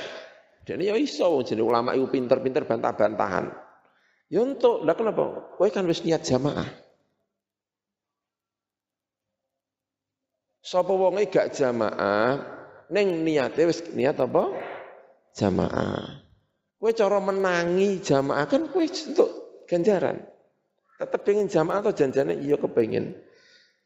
Dan 0.69 0.85
ya 0.85 0.93
iso 1.01 1.41
jadi 1.41 1.65
ulama 1.65 1.97
itu 1.97 2.13
pinter-pinter 2.13 2.69
bantah-bantahan. 2.69 3.49
Ya 4.29 4.45
untuk, 4.45 4.85
lah 4.85 4.93
kenapa? 4.93 5.57
Kowe 5.57 5.69
kan 5.73 5.89
wis 5.89 6.05
niat 6.05 6.29
jamaah. 6.29 6.69
Sapa 10.61 10.93
wonge 10.93 11.33
gak 11.33 11.57
jamaah, 11.57 12.45
ning 12.93 13.25
niate 13.25 13.65
wis 13.65 13.81
niat 13.97 14.21
apa? 14.21 14.53
Jamaah. 15.39 16.27
Kowe 16.79 16.91
cara 16.95 17.23
menangi 17.23 18.03
jamaah 18.03 18.47
kan 18.51 18.67
kowe 18.67 18.83
untuk 18.83 19.63
ganjaran. 19.71 20.19
Tetap 20.99 21.23
pengen 21.23 21.47
jamaah 21.47 21.79
atau 21.79 21.95
janjane 21.95 22.43
iya 22.43 22.59
kepengen. 22.59 23.15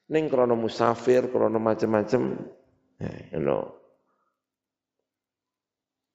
Neng 0.08 0.32
krono 0.32 0.56
musafir, 0.56 1.28
krono 1.28 1.60
macam-macam. 1.60 2.40
Ya, 2.96 3.12
you. 3.36 3.82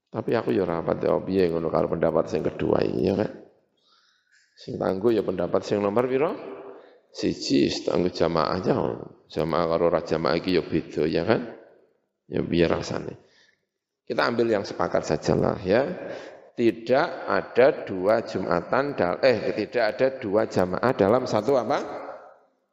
Tapi 0.07 0.31
aku 0.33 0.55
ya 0.55 0.63
rapat 0.65 1.03
ya 1.03 1.19
piye 1.19 1.51
ngono 1.51 1.67
kalau 1.67 1.91
pendapat 1.91 2.31
sing 2.31 2.41
kedua 2.41 2.81
ini 2.81 3.11
ya 3.11 3.13
kan. 3.19 3.31
Sing 4.57 4.79
tangguh 4.81 5.13
ya 5.13 5.21
pendapat 5.21 5.61
sing 5.61 5.83
nomor 5.83 6.09
piro? 6.09 6.31
Siji 7.13 7.69
tangguh 7.85 8.09
jamaah 8.09 8.57
aja. 8.57 8.73
Jamaah 9.29 9.65
karo 9.67 9.85
ra 9.91 10.01
jamaah 10.01 10.39
iki 10.39 10.57
ya 10.57 10.63
beda 10.65 11.03
ya 11.05 11.21
kan. 11.27 11.41
Ya 12.31 12.41
biar 12.41 12.79
rasane. 12.79 13.26
Kita 14.07 14.23
ambil 14.23 14.55
yang 14.55 14.63
sepakat 14.63 15.03
sajalah 15.03 15.59
ya 15.67 15.83
tidak 16.57 17.07
ada 17.29 17.85
dua 17.85 18.25
Jumatan, 18.25 18.97
eh 19.21 19.53
tidak 19.53 19.83
ada 19.93 20.07
dua 20.17 20.49
jamaah 20.49 20.89
dalam 20.97 21.29
satu 21.29 21.53
apa? 21.53 21.85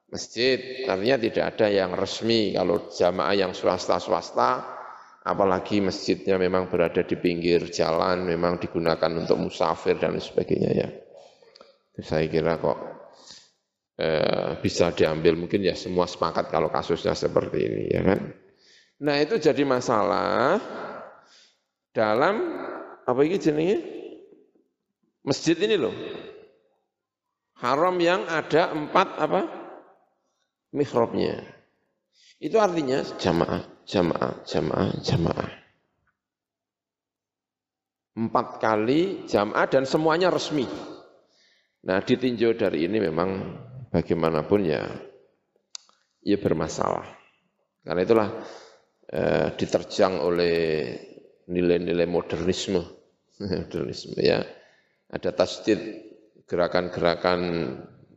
Masjid. 0.08 0.88
Artinya 0.88 1.20
tidak 1.20 1.44
ada 1.52 1.66
yang 1.68 1.92
resmi. 1.92 2.56
Kalau 2.56 2.88
jamaah 2.88 3.36
yang 3.36 3.52
swasta-swasta, 3.52 4.64
apalagi 5.20 5.84
masjidnya 5.84 6.40
memang 6.40 6.72
berada 6.72 7.04
di 7.04 7.12
pinggir 7.20 7.68
jalan, 7.68 8.24
memang 8.24 8.56
digunakan 8.56 9.12
untuk 9.20 9.36
musafir 9.36 10.00
dan 10.00 10.16
sebagainya 10.16 10.70
ya. 10.72 10.88
Saya 12.00 12.24
kira 12.32 12.56
kok 12.56 12.78
eh, 14.00 14.56
bisa 14.64 14.96
diambil 14.96 15.36
mungkin 15.36 15.60
ya 15.60 15.76
semua 15.76 16.08
sepakat 16.08 16.48
kalau 16.48 16.72
kasusnya 16.72 17.12
seperti 17.12 17.58
ini 17.60 17.82
ya 17.92 18.00
kan. 18.00 18.20
Nah 19.04 19.16
itu 19.20 19.36
jadi 19.36 19.60
masalah 19.68 20.56
dalam 21.94 22.36
apa 23.06 23.20
ini 23.22 23.38
jenenge? 23.38 23.78
Masjid 25.24 25.56
ini 25.56 25.78
loh. 25.78 25.94
Haram 27.62 27.96
yang 28.02 28.26
ada 28.28 28.74
empat 28.74 29.08
apa? 29.16 29.40
Mihrabnya. 30.74 31.40
Itu 32.42 32.60
artinya 32.60 33.00
jamaah, 33.16 33.62
jamaah, 33.86 34.42
jamaah, 34.44 34.90
jamaah. 35.00 35.50
Empat 38.14 38.60
kali 38.60 39.24
jamaah 39.24 39.64
dan 39.70 39.86
semuanya 39.88 40.28
resmi. 40.28 40.66
Nah 41.88 41.98
ditinjau 42.02 42.52
dari 42.58 42.84
ini 42.84 43.00
memang 43.00 43.30
bagaimanapun 43.88 44.60
ya, 44.66 44.82
ya 46.20 46.36
bermasalah. 46.36 47.06
Karena 47.80 48.00
itulah 48.02 48.28
eh, 49.08 49.48
diterjang 49.56 50.20
oleh 50.20 50.56
nilai-nilai 51.48 52.08
modernisme, 52.08 52.82
modernisme 53.40 54.18
ya. 54.20 54.44
Ada 55.10 55.30
tasdid 55.36 55.78
gerakan-gerakan 56.48 57.40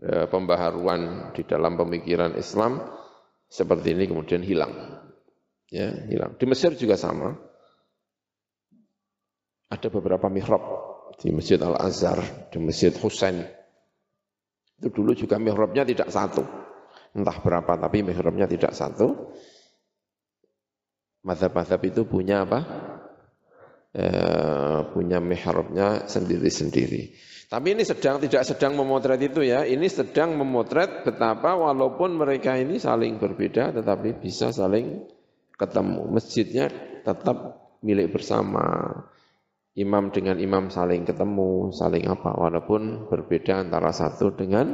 e, 0.01 0.11
pembaharuan 0.31 1.31
di 1.35 1.45
dalam 1.45 1.77
pemikiran 1.77 2.33
Islam 2.39 2.81
seperti 3.47 3.93
ini 3.95 4.09
kemudian 4.09 4.43
hilang. 4.43 4.73
Ya, 5.67 5.91
hilang. 6.07 6.39
Di 6.39 6.47
Mesir 6.47 6.75
juga 6.79 6.95
sama. 6.95 7.35
Ada 9.67 9.91
beberapa 9.91 10.31
mihrab 10.31 10.63
di 11.19 11.27
Masjid 11.35 11.59
Al-Azhar, 11.59 12.49
di 12.51 12.57
Masjid 12.63 12.95
Husain. 12.95 13.43
Itu 14.79 15.03
dulu 15.03 15.11
juga 15.11 15.35
mihrabnya 15.35 15.83
tidak 15.83 16.07
satu. 16.07 16.43
Entah 17.11 17.37
berapa 17.43 17.75
tapi 17.75 17.99
mihrabnya 17.99 18.47
tidak 18.47 18.71
satu. 18.71 19.35
Mazhab-mazhab 21.27 21.83
itu 21.83 22.07
punya 22.07 22.47
apa? 22.47 22.63
Eh, 23.95 24.79
punya 24.91 25.17
mihrabnya 25.23 26.05
sendiri-sendiri. 26.05 27.15
Tapi 27.47 27.67
ini 27.71 27.87
sedang 27.87 28.19
tidak 28.19 28.43
sedang 28.43 28.75
memotret 28.75 29.17
itu 29.23 29.39
ya, 29.39 29.63
ini 29.63 29.87
sedang 29.87 30.35
memotret 30.35 31.07
betapa 31.07 31.55
walaupun 31.55 32.19
mereka 32.19 32.59
ini 32.59 32.77
saling 32.83 33.15
berbeda 33.15 33.71
tetapi 33.71 34.19
bisa 34.19 34.51
saling 34.51 35.07
ketemu. 35.55 36.03
Masjidnya 36.13 36.67
tetap 37.07 37.71
milik 37.81 38.11
bersama. 38.11 38.91
Imam 39.77 40.09
dengan 40.09 40.41
imam 40.41 40.73
saling 40.73 41.05
ketemu, 41.05 41.69
saling 41.69 42.09
apa, 42.09 42.33
walaupun 42.33 43.05
berbeda 43.13 43.61
antara 43.61 43.93
satu 43.93 44.33
dengan 44.33 44.73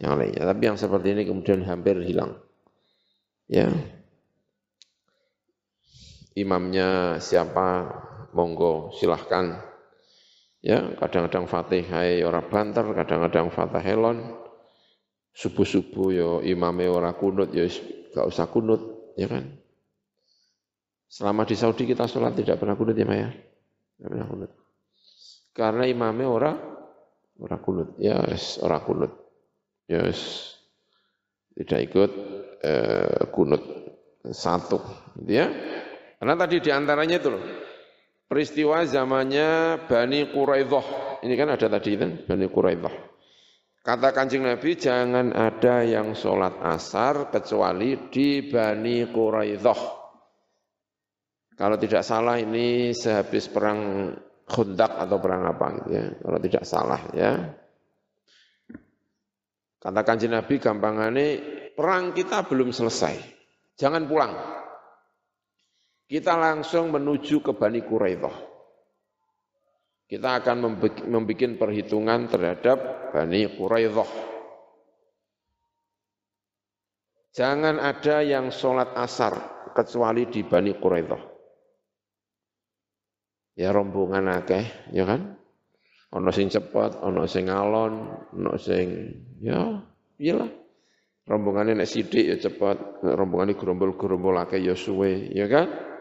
yang 0.00 0.16
lainnya. 0.16 0.48
Tapi 0.48 0.62
yang 0.72 0.80
seperti 0.80 1.12
ini 1.12 1.28
kemudian 1.28 1.60
hampir 1.68 2.00
hilang. 2.00 2.40
Ya. 3.44 3.68
Imamnya 6.32 7.20
siapa, 7.20 7.92
monggo 8.32 8.92
silahkan. 8.96 9.60
Ya, 10.62 10.94
kadang-kadang 10.94 11.50
Fatihah 11.50 12.22
ora 12.22 12.40
banter, 12.46 12.86
kadang-kadang 12.94 13.50
Fatihah 13.50 14.14
Subuh-subuh 15.32 16.08
yo 16.12 16.30
imame 16.44 16.86
ora 16.92 17.16
kunut 17.16 17.56
ya 17.56 17.64
gak 18.12 18.28
usah 18.28 18.46
kunut, 18.52 19.12
ya 19.16 19.26
kan? 19.32 19.48
Selama 21.08 21.48
di 21.48 21.56
Saudi 21.56 21.88
kita 21.88 22.04
sholat 22.04 22.36
tidak 22.36 22.60
pernah 22.60 22.76
kunut 22.76 22.92
ya 22.92 23.08
Maya? 23.08 23.32
Tidak 23.32 24.08
pernah 24.12 24.28
kunut. 24.28 24.50
Karena 25.56 25.84
imame 25.88 26.24
ora 26.28 26.52
ora 27.40 27.56
kunut, 27.58 27.96
ya 27.96 28.20
yes, 28.28 28.60
ora 28.60 28.78
kunut. 28.84 29.12
Ya 29.88 30.04
yes, 30.04 30.52
tidak 31.56 31.80
ikut 31.90 32.10
eh, 32.60 33.22
kunut 33.32 33.64
satu, 34.28 34.78
gitu 35.20 35.32
ya. 35.32 35.48
Karena 36.20 36.38
tadi 36.38 36.62
di 36.62 36.70
antaranya 36.70 37.16
itu 37.18 37.32
peristiwa 38.32 38.80
zamannya 38.88 39.84
Bani 39.84 40.32
Quraidah. 40.32 41.20
Ini 41.20 41.34
kan 41.36 41.52
ada 41.52 41.68
tadi 41.68 42.00
kan, 42.00 42.24
Bani 42.24 42.48
Quraidah. 42.48 42.94
Kata 43.84 44.08
kancing 44.16 44.48
Nabi, 44.48 44.72
jangan 44.80 45.36
ada 45.36 45.84
yang 45.84 46.16
sholat 46.16 46.56
asar 46.64 47.28
kecuali 47.28 48.08
di 48.08 48.48
Bani 48.48 49.04
Quraidah. 49.12 49.80
Kalau 51.52 51.76
tidak 51.76 52.00
salah 52.00 52.40
ini 52.40 52.96
sehabis 52.96 53.52
perang 53.52 54.08
Khundak 54.48 54.96
atau 54.96 55.20
perang 55.20 55.44
apa 55.44 55.66
gitu 55.76 55.90
ya. 55.92 56.04
Kalau 56.16 56.38
tidak 56.40 56.64
salah 56.64 57.02
ya. 57.12 57.32
Kata 59.76 60.00
kancing 60.08 60.32
Nabi 60.32 60.56
gampangannya, 60.56 61.28
perang 61.76 62.16
kita 62.16 62.48
belum 62.48 62.72
selesai. 62.72 63.20
Jangan 63.76 64.08
pulang. 64.08 64.32
Kita 66.12 66.36
langsung 66.36 66.92
menuju 66.92 67.40
ke 67.40 67.56
Bani 67.56 67.80
Quraidah. 67.80 68.36
Kita 70.04 70.44
akan 70.44 70.56
membuat 70.60 71.08
perhitungan 71.56 72.28
terhadap 72.28 73.08
Bani 73.16 73.48
Quraidah. 73.56 74.10
Jangan 77.32 77.80
ada 77.80 78.20
yang 78.20 78.52
sholat 78.52 78.92
asar 78.92 79.64
kecuali 79.72 80.28
di 80.28 80.44
Bani 80.44 80.76
Quraidah. 80.76 81.22
Ya 83.56 83.72
rombongan 83.72 84.36
akeh, 84.36 84.92
ya 84.92 85.08
kan? 85.08 85.40
Ono 86.12 86.28
sing 86.28 86.52
cepet, 86.52 87.00
ono 87.00 87.24
sing 87.24 87.48
ngalon, 87.48 87.92
ono 88.36 88.60
sing 88.60 89.16
ya 89.40 89.80
iyalah. 90.20 90.60
Rombongannya 91.24 91.80
nek 91.80 91.88
sidik 91.88 92.28
ya 92.28 92.36
cepet, 92.36 93.00
rombongannya 93.00 93.56
gerombol-gerombol 93.56 94.36
akeh 94.44 94.60
ya 94.60 94.76
suwe, 94.76 95.32
ya 95.32 95.48
kan? 95.48 95.91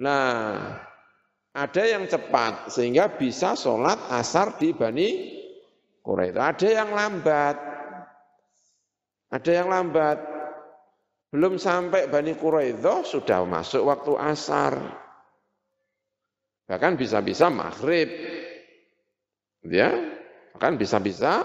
Nah, 0.00 0.80
ada 1.52 1.82
yang 1.84 2.08
cepat 2.08 2.72
sehingga 2.72 3.20
bisa 3.20 3.52
sholat 3.52 4.00
asar 4.08 4.56
di 4.56 4.72
Bani 4.72 5.08
Quraidah. 6.00 6.56
Ada 6.56 6.68
yang 6.82 6.90
lambat. 6.96 7.56
Ada 9.28 9.50
yang 9.62 9.68
lambat. 9.68 10.18
Belum 11.30 11.60
sampai 11.60 12.08
Bani 12.08 12.34
Quraidah 12.34 13.04
sudah 13.04 13.44
masuk 13.44 13.86
waktu 13.86 14.12
asar. 14.18 14.74
Bahkan 16.66 16.96
bisa-bisa 16.96 17.52
maghrib. 17.52 18.08
Ya, 19.60 19.92
bahkan 20.56 20.80
bisa-bisa 20.80 21.44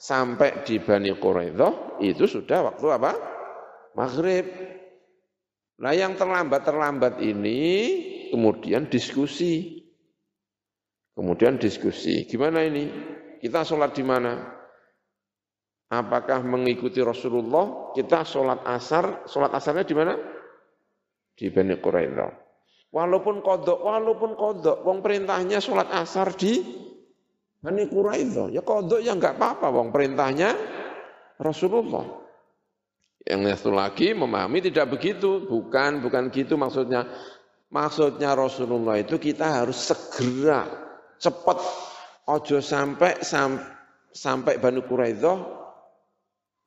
sampai 0.00 0.64
di 0.64 0.80
Bani 0.80 1.12
Quraidah 1.12 2.00
itu 2.00 2.24
sudah 2.24 2.72
waktu 2.72 2.86
apa? 2.88 3.12
Maghrib. 3.92 4.73
Nah 5.82 5.90
yang 5.90 6.14
terlambat-terlambat 6.14 7.18
ini 7.18 7.60
kemudian 8.30 8.86
diskusi. 8.86 9.82
Kemudian 11.14 11.62
diskusi, 11.62 12.26
gimana 12.26 12.66
ini? 12.66 12.90
Kita 13.38 13.62
sholat 13.62 13.94
di 13.94 14.02
mana? 14.02 14.34
Apakah 15.94 16.42
mengikuti 16.42 16.98
Rasulullah? 16.98 17.94
Kita 17.94 18.26
sholat 18.26 18.66
asar, 18.66 19.22
sholat 19.30 19.54
asarnya 19.54 19.86
di 19.86 19.94
mana? 19.94 20.18
Di 21.38 21.54
Bani 21.54 21.78
Quraidah. 21.78 22.30
Walaupun 22.90 23.46
kodok, 23.46 23.78
walaupun 23.78 24.34
kodok, 24.34 24.82
wong 24.82 25.06
perintahnya 25.06 25.62
sholat 25.62 25.86
asar 25.94 26.34
di 26.34 26.62
Bani 27.62 27.86
Quraidah. 27.86 28.50
Ya 28.50 28.66
kodok 28.66 28.98
ya 28.98 29.14
enggak 29.14 29.38
apa-apa, 29.38 29.70
wong 29.70 29.94
perintahnya 29.94 30.50
Rasulullah. 31.38 32.23
Yang 33.24 33.64
satu 33.64 33.72
lagi 33.72 34.12
memahami 34.12 34.60
tidak 34.60 35.00
begitu, 35.00 35.48
bukan 35.48 36.04
bukan 36.04 36.28
gitu 36.28 36.60
maksudnya. 36.60 37.08
Maksudnya 37.72 38.36
Rasulullah 38.36 39.00
itu 39.00 39.16
kita 39.16 39.64
harus 39.64 39.80
segera, 39.90 40.68
cepat, 41.16 41.58
ojo 42.28 42.60
sampai 42.60 43.24
sam, 43.24 43.58
sampai 44.12 44.60
Banu 44.60 44.84
Quraidah 44.84 45.40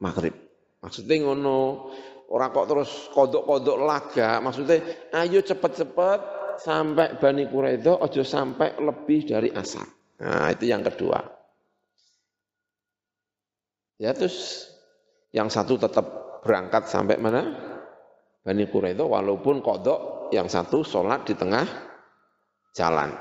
maghrib. 0.02 0.34
Maksudnya 0.82 1.24
ngono, 1.24 1.94
orang 2.34 2.50
kok 2.52 2.68
terus 2.68 2.92
kodok-kodok 3.14 3.78
laga, 3.78 4.42
maksudnya 4.42 4.82
ayo 5.16 5.40
cepat-cepat 5.46 6.20
sampai 6.60 7.22
Bani 7.22 7.48
Quraidah, 7.48 8.02
ojo 8.02 8.26
sampai 8.26 8.76
lebih 8.82 9.30
dari 9.30 9.54
asar. 9.54 9.86
Nah 10.26 10.50
itu 10.50 10.68
yang 10.68 10.82
kedua. 10.82 11.22
Ya 14.02 14.12
terus 14.12 14.68
yang 15.32 15.48
satu 15.48 15.80
tetap 15.80 16.27
berangkat 16.48 16.88
sampai 16.88 17.20
mana? 17.20 17.44
Bani 18.48 18.64
Quraidah 18.72 19.04
walaupun 19.04 19.60
kodok 19.60 20.32
yang 20.32 20.48
satu 20.48 20.88
sholat 20.88 21.28
di 21.28 21.36
tengah 21.36 21.68
jalan. 22.72 23.12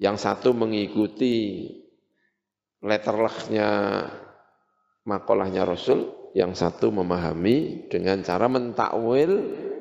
Yang 0.00 0.16
satu 0.24 0.56
mengikuti 0.56 1.68
letterlahnya 2.80 3.68
makolahnya 5.04 5.68
Rasul, 5.68 6.32
yang 6.32 6.56
satu 6.56 6.88
memahami 6.88 7.90
dengan 7.92 8.24
cara 8.24 8.48
mentakwil 8.48 9.30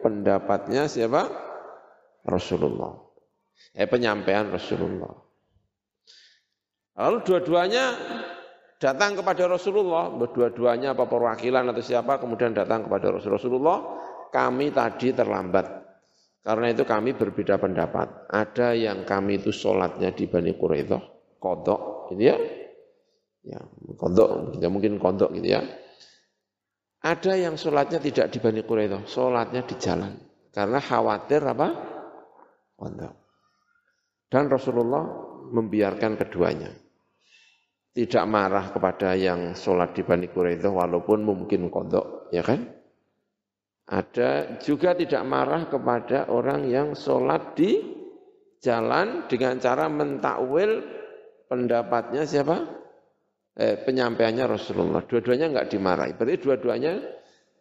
pendapatnya 0.04 0.92
siapa? 0.92 1.32
Rasulullah. 2.28 3.00
Eh 3.72 3.88
penyampaian 3.88 4.52
Rasulullah. 4.52 5.16
Lalu 7.00 7.18
dua-duanya 7.24 7.86
datang 8.80 9.20
kepada 9.20 9.46
Rasulullah, 9.46 10.10
berdua-duanya 10.10 10.96
apa 10.98 11.06
perwakilan 11.06 11.70
atau 11.70 11.84
siapa 11.84 12.18
kemudian 12.18 12.56
datang 12.56 12.88
kepada 12.88 13.12
Rasulullah, 13.12 14.00
kami 14.32 14.72
tadi 14.72 15.12
terlambat 15.12 15.80
karena 16.40 16.72
itu 16.72 16.88
kami 16.88 17.14
berbeda 17.14 17.60
pendapat. 17.60 18.32
Ada 18.32 18.72
yang 18.74 19.04
kami 19.04 19.44
itu 19.44 19.52
sholatnya 19.52 20.16
di 20.16 20.26
Bani 20.26 20.56
Quraidah, 20.56 21.38
kodok 21.38 22.10
gitu 22.10 22.24
ya. 22.32 22.38
Ya, 23.44 23.60
kodok, 24.00 24.56
ya 24.60 24.68
mungkin 24.72 24.98
kodok 24.98 25.36
gitu 25.36 25.60
ya. 25.60 25.62
Ada 27.06 27.38
yang 27.40 27.56
sholatnya 27.56 28.00
tidak 28.02 28.32
di 28.32 28.40
Bani 28.40 28.62
Quraidah, 28.64 29.04
sholatnya 29.06 29.62
di 29.68 29.76
jalan. 29.78 30.16
Karena 30.50 30.80
khawatir 30.80 31.44
apa? 31.44 31.68
Kodok. 32.80 33.14
Dan 34.26 34.50
Rasulullah 34.50 35.04
membiarkan 35.54 36.18
keduanya. 36.18 36.72
Tidak 37.90 38.26
marah 38.30 38.70
kepada 38.70 39.18
yang 39.18 39.58
sholat 39.58 39.98
di 39.98 40.06
Bani 40.06 40.30
Quraidah 40.30 40.70
walaupun 40.70 41.26
mungkin 41.26 41.74
kodok, 41.74 42.30
ya 42.30 42.46
kan? 42.46 42.70
Ada 43.90 44.62
juga 44.62 44.94
tidak 44.94 45.26
marah 45.26 45.66
kepada 45.66 46.30
orang 46.30 46.70
yang 46.70 46.94
sholat 46.94 47.58
di 47.58 47.82
jalan 48.62 49.26
dengan 49.26 49.58
cara 49.58 49.90
mentakwil 49.90 50.86
pendapatnya 51.50 52.30
siapa? 52.30 52.80
Eh, 53.58 53.82
penyampaiannya 53.82 54.46
Rasulullah. 54.46 55.02
Dua-duanya 55.04 55.50
enggak 55.50 55.74
dimarahi. 55.74 56.14
Berarti 56.14 56.38
dua-duanya 56.38 56.94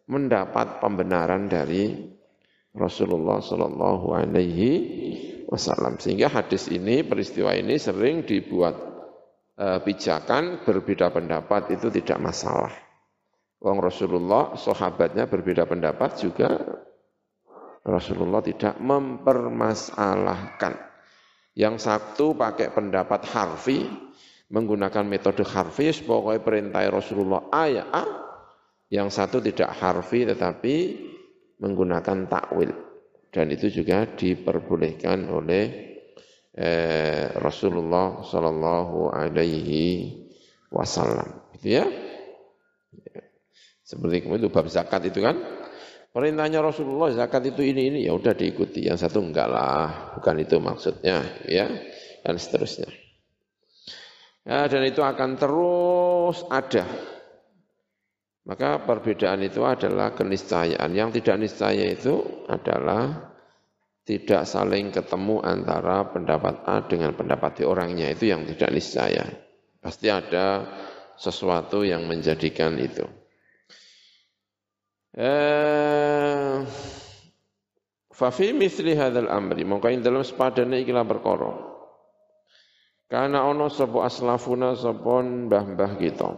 mendapat 0.05 0.79
pembenaran 0.79 1.49
dari 1.49 1.91
Rasulullah 2.77 3.41
Shallallahu 3.41 4.07
Alaihi 4.13 4.71
Wasallam. 5.49 5.97
Sehingga 5.97 6.29
hadis 6.29 6.69
ini, 6.69 7.01
peristiwa 7.01 7.57
ini 7.57 7.81
sering 7.81 8.23
dibuat 8.23 8.77
pijakan 9.59 10.63
berbeda 10.63 11.11
pendapat 11.11 11.75
itu 11.75 11.91
tidak 11.91 12.15
masalah. 12.23 12.71
Wong 13.59 13.83
Rasulullah, 13.83 14.55
sahabatnya 14.55 15.27
berbeda 15.27 15.67
pendapat 15.67 16.15
juga 16.15 16.47
Rasulullah 17.83 18.39
tidak 18.39 18.79
mempermasalahkan. 18.79 20.79
Yang 21.59 21.75
satu 21.83 22.39
pakai 22.39 22.71
pendapat 22.71 23.27
harfi, 23.35 23.83
menggunakan 24.47 25.03
metode 25.03 25.43
harfi, 25.43 25.91
pokoknya 25.91 26.39
perintah 26.39 26.87
Rasulullah 26.87 27.51
A 27.51 27.67
ya 27.67 27.83
A. 27.91 28.07
Yang 28.87 29.19
satu 29.19 29.43
tidak 29.43 29.75
harfi 29.75 30.23
tetapi 30.23 30.75
menggunakan 31.59 32.31
takwil. 32.31 32.71
Dan 33.29 33.45
itu 33.51 33.69
juga 33.69 34.07
diperbolehkan 34.07 35.29
oleh 35.29 35.88
eh, 36.59 37.31
Rasulullah 37.39 38.19
Sallallahu 38.19 39.15
Alaihi 39.15 40.11
Wasallam. 40.67 41.55
Gitu 41.55 41.79
ya. 41.79 41.85
Seperti 43.87 44.27
itu 44.27 44.51
bab 44.51 44.67
zakat 44.67 45.07
itu 45.07 45.23
kan. 45.23 45.39
Perintahnya 46.09 46.59
Rasulullah 46.59 47.13
zakat 47.13 47.53
itu 47.53 47.63
ini 47.63 47.89
ini 47.89 47.99
ya 48.05 48.13
udah 48.13 48.35
diikuti. 48.35 48.85
Yang 48.85 49.07
satu 49.07 49.23
enggak 49.23 49.47
lah, 49.49 50.13
bukan 50.19 50.35
itu 50.41 50.59
maksudnya 50.61 51.23
ya 51.47 51.65
dan 52.21 52.35
seterusnya. 52.37 52.89
Ya, 54.49 54.65
dan 54.65 54.81
itu 54.89 55.05
akan 55.05 55.37
terus 55.37 56.41
ada. 56.49 56.85
Maka 58.49 58.81
perbedaan 58.81 59.45
itu 59.45 59.61
adalah 59.61 60.17
keniscayaan. 60.17 60.89
Yang 60.89 61.21
tidak 61.21 61.45
niscaya 61.45 61.85
itu 61.85 62.45
adalah 62.49 63.28
tidak 64.09 64.49
saling 64.49 64.89
ketemu 64.89 65.37
antara 65.45 66.09
pendapat 66.09 66.65
A 66.65 66.81
dengan 66.81 67.13
pendapat 67.13 67.61
di 67.61 67.63
orangnya. 67.69 68.09
Itu 68.09 68.25
yang 68.25 68.41
tidak 68.49 68.73
niscaya. 68.73 69.21
Pasti 69.77 70.09
ada 70.09 70.65
sesuatu 71.13 71.85
yang 71.85 72.09
menjadikan 72.09 72.73
itu. 72.81 73.05
Eh, 75.13 76.57
fa 78.09 78.29
fi 78.33 78.49
mithli 78.49 78.97
hadzal 78.97 79.29
amri. 79.29 79.61
Mongko 79.61 79.93
ing 79.93 80.01
dalem 80.01 80.25
sepadane 80.25 80.81
ikilah 80.81 81.05
perkara. 81.05 81.53
Kana 83.13 83.45
ana 83.45 83.69
sapa 83.69 84.09
aslafuna 84.09 84.73
sapa 84.73 85.21
mbah-mbah 85.21 86.01
kita. 86.01 86.33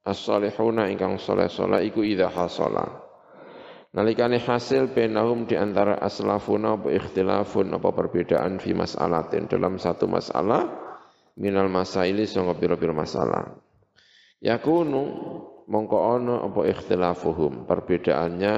As-salihuna 0.00 0.88
ingkang 0.88 1.20
saleh-saleh 1.20 1.84
iku 1.92 2.00
idza 2.00 2.32
hasala 2.32 3.05
nalikane 3.96 4.36
hasil 4.36 4.92
benahum 4.92 5.48
di 5.48 5.56
antara 5.56 5.96
aslafuna 5.96 6.76
apa 6.76 6.92
ikhtilafun 6.92 7.72
apa 7.72 7.88
perbedaan 7.96 8.60
fi 8.60 8.76
mas'alatin. 8.76 9.48
Dalam 9.48 9.80
satu 9.80 10.04
masalah 10.04 10.68
minal 11.40 11.72
masaili 11.72 12.28
sanga 12.28 12.52
pira-pira 12.52 12.92
masalah. 12.92 13.56
Yakunu 14.44 15.02
mongko 15.64 15.98
ana 16.20 16.44
apa 16.44 16.60
ikhtilafuhum. 16.68 17.64
Perbedaannya 17.64 18.54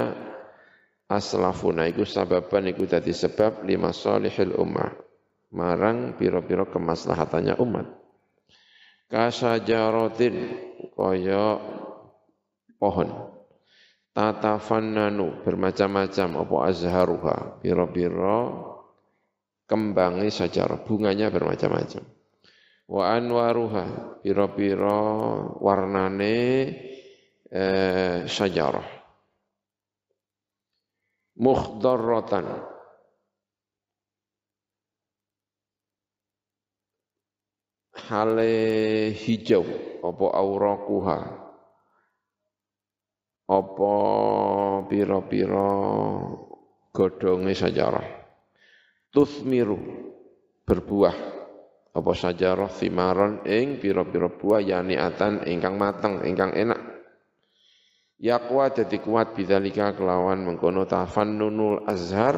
aslafuna 1.07 1.87
iku 1.87 2.03
sababan 2.03 2.67
iku 2.75 2.91
dadi 2.91 3.15
sebab 3.15 3.63
lima 3.63 3.95
salihil 3.95 4.59
ummah. 4.59 4.91
Marang 5.55 6.19
pira-pira 6.19 6.67
kemaslahatannya 6.67 7.57
umat. 7.63 7.87
Kasajaratin 9.09 10.35
kaya 10.93 11.57
pohon 12.77 13.38
tatafannanu 14.19 15.47
bermacam-macam 15.47 16.43
apa 16.43 16.57
azharuha 16.67 17.37
pira-pira 17.63 18.51
kembangi 19.71 20.27
sajarah 20.35 20.83
bunganya 20.83 21.31
bermacam-macam. 21.31 22.03
Wa 22.91 23.15
anwaruha 23.15 24.19
pira-pira 24.27 24.99
warnane 25.63 26.35
eh, 27.47 28.27
sajarah 28.27 28.91
mukhdarratan. 31.39 32.75
Hale 38.09 39.13
hijau 39.13 39.63
apa 40.01 40.27
aurakuha 40.33 41.38
apa 43.49 43.95
pira-pira 44.85 45.73
godhonge 46.93 47.57
sajarah? 47.57 48.09
Tusmiru 49.09 49.81
berbuah. 50.69 51.17
Apa 51.97 52.13
sajarah 52.13 52.69
simaron 52.77 53.43
ing 53.49 53.81
pira-pira 53.81 54.29
buah 54.29 54.61
atan 54.61 55.49
ingkang 55.49 55.81
mateng 55.81 56.21
ingkang 56.29 56.53
enak? 56.53 56.77
Yaqwa 58.21 58.69
dadi 58.69 59.01
kuat 59.01 59.33
bidzalika 59.33 59.97
kelawan 59.97 60.45
mengkono 60.45 60.85
tafannunul 60.85 61.89
azhar 61.89 62.37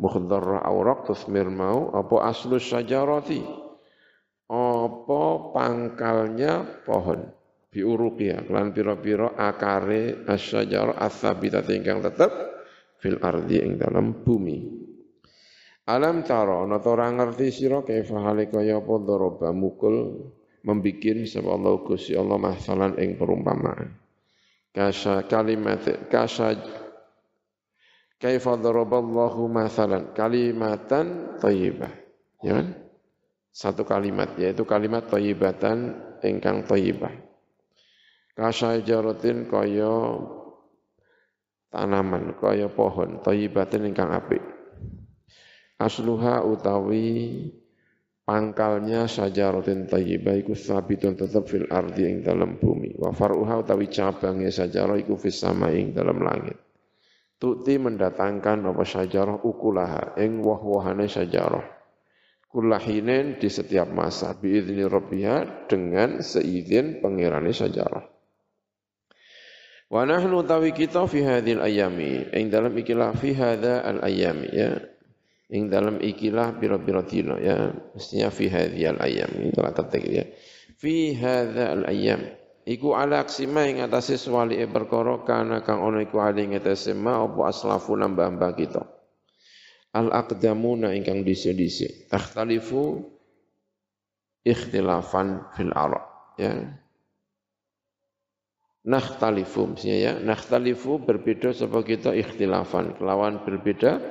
mukhdhar 0.00 0.64
awraq 0.64 1.12
tusmir 1.12 1.52
mau. 1.52 1.92
Apa 1.92 2.32
aslu 2.32 2.56
sajarati? 2.56 3.44
Apa 4.48 5.22
pangkalnya 5.52 6.84
pohon 6.88 7.41
biuruqiya 7.72 8.52
lan 8.52 8.76
pira-pira 8.76 9.32
akare 9.32 10.28
asyajar 10.28 11.00
asabita 11.00 11.64
ingkang 11.72 12.04
tetep 12.04 12.28
fil 13.00 13.16
ardi 13.24 13.64
ing 13.64 13.80
dalam 13.80 14.20
bumi. 14.20 14.84
Alam 15.88 16.22
taro 16.22 16.62
ana 16.62 16.78
ora 16.78 17.10
ngerti 17.10 17.50
sira 17.50 17.82
kaifa 17.82 18.22
hale 18.22 18.46
kaya 18.46 18.78
apa 18.78 18.94
daraba 19.02 19.50
mukul 19.50 20.30
membikin 20.62 21.26
sapa 21.26 21.58
Allah 21.58 21.74
Gusti 21.82 22.14
Allah 22.14 22.38
masalan 22.38 22.94
ing 23.02 23.18
perumpamaan. 23.18 23.90
Kasa 24.70 25.26
kalimat 25.26 25.82
kasa 26.06 26.54
kaifa 28.22 28.54
daraballahu 28.54 29.50
masalan 29.50 30.14
kalimatan 30.14 31.40
thayyibah 31.42 31.92
ya 32.46 32.62
kan? 32.62 32.78
Satu 33.52 33.82
kalimat 33.82 34.38
yaitu 34.38 34.62
kalimat 34.62 35.10
thayyibatan 35.10 35.98
ingkang 36.22 36.62
thayyibah 36.62 37.31
Kasajaratin 38.32 39.44
kaya 39.44 40.16
tanaman, 41.68 42.36
kaya 42.40 42.72
pohon, 42.72 43.20
thayyibatin 43.20 43.92
ingkang 43.92 44.08
apik. 44.08 44.40
Asluha 45.76 46.40
utawi 46.46 47.48
pangkalnya 48.22 49.10
sajaratin 49.10 49.90
thayyibah 49.90 50.38
iku 50.40 50.54
sabitun 50.54 51.18
tetap 51.18 51.50
fil 51.50 51.68
ardi 51.68 52.06
ing 52.08 52.16
dalam 52.22 52.56
bumi. 52.56 52.94
Wa 52.96 53.10
faruha 53.10 53.60
utawi 53.60 53.90
cabangnya 53.90 54.48
sajarah 54.48 54.96
iku 54.96 55.18
fis 55.18 55.42
sama 55.42 55.74
ing 55.74 55.92
dalam 55.92 56.22
langit. 56.22 56.56
Tukti 57.42 57.74
mendatangkan 57.74 58.62
apa 58.62 58.86
sajarah 58.86 59.42
ukulaha 59.42 60.14
ing 60.22 60.38
wah-wahane 60.40 61.10
sajarah. 61.10 61.66
Kulahinen 62.46 63.40
di 63.40 63.48
setiap 63.50 63.90
masa 63.90 64.36
biizni 64.38 64.86
rabbiha 64.86 65.66
dengan 65.66 66.22
seizin 66.22 67.02
pengirani 67.02 67.50
sajarah. 67.50 68.11
Wa 69.92 70.08
nahnu 70.08 70.40
tawi 70.48 70.72
kita 70.72 71.04
fi 71.04 71.20
hadhil 71.20 71.60
ayami. 71.60 72.24
Ing 72.32 72.48
dalam 72.48 72.72
ikilah 72.72 73.12
fi 73.12 73.36
hadha 73.36 73.84
al 73.84 74.00
ayami 74.00 74.48
ya. 74.48 74.80
Ing 75.52 75.68
dalam 75.68 76.00
ikilah 76.00 76.56
pira-pira 76.56 77.04
dina 77.04 77.36
ya. 77.36 77.76
Mestinya 77.92 78.32
fi 78.32 78.48
hadhil 78.48 78.96
ayami 78.96 79.52
kalau 79.52 79.76
ketik 79.76 80.04
ya. 80.08 80.24
Fi 80.80 81.12
hadha 81.12 81.76
al 81.76 81.84
ayam. 81.92 82.24
Iku 82.64 82.96
ala 82.96 83.20
aksima 83.20 83.68
ing 83.68 83.84
atase 83.84 84.16
swali 84.16 84.56
e 84.56 84.64
perkara 84.64 85.28
kana 85.28 85.60
kang 85.60 85.84
ana 85.84 86.00
iku 86.00 86.24
ali 86.24 86.48
ing 86.48 86.56
atase 86.56 86.96
ma 86.96 87.20
apa 87.20 87.52
aslafu 87.52 87.92
nambah-mbah 87.92 88.52
kita. 88.56 88.88
Al 89.92 90.08
aqdamuna 90.08 90.96
ingkang 90.96 91.20
dhisik-dhisik. 91.20 92.08
Takhtalifu 92.08 93.12
ikhtilafan 94.40 95.52
fil 95.52 95.76
ara 95.76 96.00
ya 96.40 96.80
nakhtalifu 98.82 99.70
mestinya 99.70 99.98
ya 99.98 100.12
nakhtalifu 100.18 101.02
berbeda 101.02 101.54
sebab 101.54 101.82
kita 101.86 102.10
ikhtilafan. 102.14 102.98
Kelawan 102.98 103.46
berbeda 103.46 104.02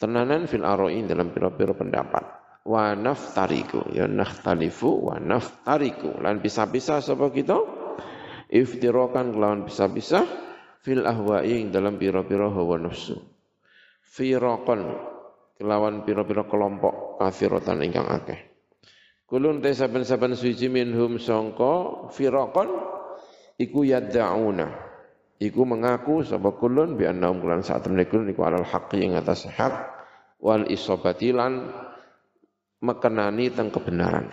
tenanan 0.00 0.48
fil 0.48 0.64
aroi 0.64 1.04
dalam 1.04 1.32
pira-pira 1.32 1.76
pendapat. 1.76 2.24
Wa 2.66 2.98
naftariku 2.98 3.94
ya 3.94 4.10
nakhtalifu 4.10 5.12
wa 5.12 5.20
naftariku. 5.20 6.18
Lan 6.18 6.40
bisa-bisa 6.42 6.98
sebab 6.98 7.30
kita 7.30 7.56
iftirokan 8.50 9.34
kelawan 9.34 9.66
bisa-bisa 9.66 10.26
fil 10.82 11.02
ahwa'i 11.02 11.66
dalam 11.70 11.98
pira-pira 11.98 12.50
hawa 12.50 12.78
nafsu. 12.78 13.18
Firaqan 14.06 14.86
kelawan 15.58 16.06
pira-pira 16.06 16.46
kelompok 16.46 17.20
kafirotan 17.20 17.82
ingkang 17.84 18.06
akeh. 18.06 18.38
Kulun 19.26 19.58
te 19.58 19.74
saben-saben 19.74 20.38
suci 20.38 20.70
minhum 20.70 21.18
sangka 21.18 22.06
firaqan 22.14 22.70
iku 23.60 23.84
yad'una. 23.84 24.86
Iku 25.36 25.68
mengaku 25.68 26.24
sapa 26.24 26.56
kulun 26.56 26.96
bi 26.96 27.04
annahum 27.04 27.44
kulan 27.44 27.60
saat 27.60 27.84
kulun 27.84 28.32
iku 28.32 28.48
alal 28.48 28.64
haqqi 28.64 29.04
ing 29.04 29.20
atas 29.20 29.44
hak 29.52 29.74
wal 30.40 30.64
isabati 30.64 31.28
lan 31.28 31.68
mekenani 32.80 33.52
teng 33.52 33.68
kebenaran. 33.68 34.32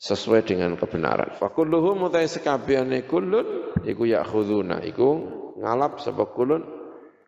Sesuai 0.00 0.44
dengan 0.44 0.76
kebenaran. 0.76 1.32
Fa 1.36 1.48
kulluhum 1.52 2.08
mutai 2.08 2.28
sekabehane 2.28 3.08
kulun 3.08 3.72
iku 3.88 4.04
ya'khuduna. 4.04 4.84
Iku 4.84 5.08
ngalap 5.60 6.04
sapa 6.04 6.28
kulun 6.28 6.60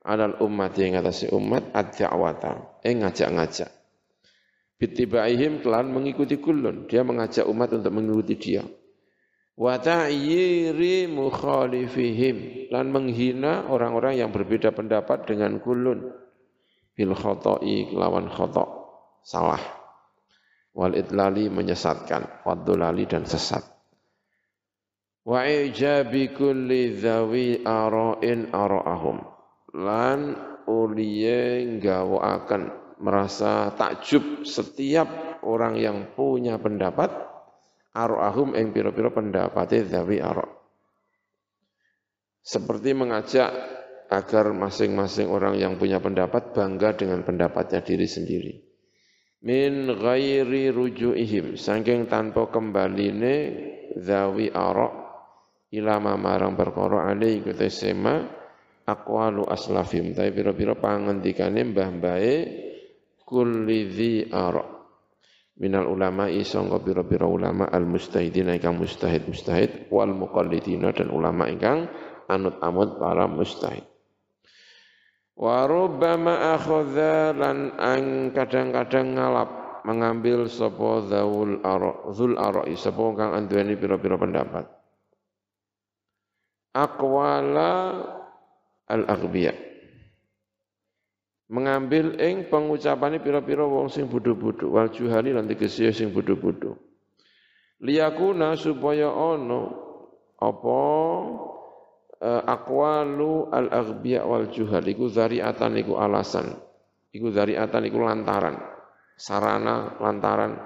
alal 0.05 0.45
umat 0.45 0.77
yang 0.77 1.01
atas 1.01 1.25
umat 1.33 1.73
ad-da'wata 1.73 2.85
ing 2.85 3.01
ngajak-ngajak. 3.01 3.71
Bitibaihim 4.77 5.63
kelan 5.63 5.95
mengikuti 5.95 6.43
kulun, 6.43 6.91
dia 6.91 7.07
mengajak 7.07 7.47
umat 7.47 7.71
untuk 7.71 7.93
mengikuti 7.95 8.35
dia 8.35 8.67
wa 9.63 9.79
ta'yiri 9.79 11.07
mukhalifihim. 11.07 12.67
Dan 12.67 12.91
menghina 12.91 13.71
orang-orang 13.71 14.19
yang 14.19 14.35
berbeda 14.35 14.75
pendapat 14.75 15.31
dengan 15.31 15.63
kulun. 15.63 16.11
Bil 16.99 17.15
khoto'i 17.15 17.95
lawan 17.95 18.27
khoto' 18.27 18.67
salah. 19.23 19.63
Wal 20.75 20.99
idlali 20.99 21.47
menyesatkan. 21.47 22.43
Wadulali 22.43 23.07
dan 23.07 23.23
sesat. 23.23 23.63
Wa 25.23 25.47
ijabi 25.47 26.35
kulli 26.35 26.99
dhawi 26.99 27.63
ara'in 27.63 28.51
ara'ahum. 28.51 29.23
Lan 29.79 30.21
uliye 30.67 31.79
akan 31.79 32.63
merasa 33.03 33.71
takjub 33.75 34.43
setiap 34.47 35.39
orang 35.43 35.75
yang 35.79 36.15
punya 36.15 36.59
pendapat 36.59 37.32
aro'ahum 37.93 38.57
yang 38.57 38.73
piro-piro 38.73 39.13
pendapatnya 39.13 39.89
zawi 39.89 40.19
aro. 40.21 40.49
Seperti 42.43 42.91
mengajak 42.97 43.51
agar 44.13 44.51
masing-masing 44.53 45.31
orang 45.31 45.57
yang 45.57 45.79
punya 45.79 46.03
pendapat 46.03 46.53
bangga 46.53 46.99
dengan 46.99 47.25
pendapatnya 47.25 47.81
diri 47.81 48.09
sendiri. 48.09 48.53
Min 49.43 49.89
ghairi 49.89 50.71
ruju'ihim, 50.71 51.59
saking 51.59 52.07
tanpa 52.07 52.51
kembaline 52.51 53.35
zawi 53.99 54.51
aro 54.51 55.03
ilama 55.73 56.15
marang 56.21 56.55
perkara 56.55 57.09
alai 57.09 57.41
kita 57.41 57.67
sema 57.73 58.21
aqwalu 58.85 59.49
aslafim 59.49 60.13
tapi 60.13 60.31
pira-pira 60.37 60.77
pangendikane 60.77 61.65
mbah-mbahe 61.73 62.37
kulli 63.25 63.89
dzi 63.89 64.15
ara 64.29 64.72
minal 65.63 65.87
ulama 65.87 66.27
sangka 66.43 66.83
pira-pira 66.83 67.23
ulama 67.23 67.71
al 67.71 67.87
mustahidin 67.87 68.51
ingkang 68.51 68.75
mustahid 68.75 69.23
mustahid 69.31 69.87
wal 69.95 70.11
muqallidina 70.11 70.91
dan 70.91 71.15
ulama 71.15 71.47
ingkang 71.47 71.87
anut-amut 72.27 72.99
para 72.99 73.31
mustahid. 73.31 73.87
Wa 75.39 75.71
rubbama 75.71 76.59
akhadha 76.59 77.31
lan 77.39 77.79
ang 77.79 78.35
kadang-kadang 78.35 79.15
ngalap 79.15 79.51
mengambil 79.87 80.51
sapa 80.51 81.07
zaul 81.07 81.63
ara 81.63 82.11
zul 82.11 82.35
ara 82.35 82.67
sapa 82.75 83.03
kang 83.15 83.31
anduweni 83.39 83.79
pira-pira 83.79 84.19
pendapat. 84.19 84.67
Aqwala 86.75 88.03
al 88.91 89.03
aghbiya 89.07 89.72
mengambil 91.53 92.17
ing 92.17 92.49
pengucapane 92.49 93.21
pira-pira 93.21 93.69
wong 93.69 93.93
sing 93.93 94.09
bodho-bodho. 94.09 94.73
Wal 94.73 94.89
juhali 94.89 95.37
lan 95.37 95.45
tegese 95.45 95.93
sing 95.93 96.09
bodho-bodho. 96.09 96.81
Liyakuna 97.85 98.57
supaya 98.57 99.13
ana 99.13 99.69
apa 100.41 100.81
uh, 102.25 102.43
aqwalu 102.49 103.53
al-aghbiya 103.53 104.25
wal 104.25 104.49
juhal. 104.49 104.81
Iku 104.81 105.13
zari'atan 105.13 105.77
iku 105.77 106.01
alasan. 106.01 106.57
Iku 107.13 107.29
zari'atan 107.29 107.85
iku 107.85 108.01
lantaran. 108.01 108.57
Sarana 109.21 110.01
lantaran. 110.01 110.57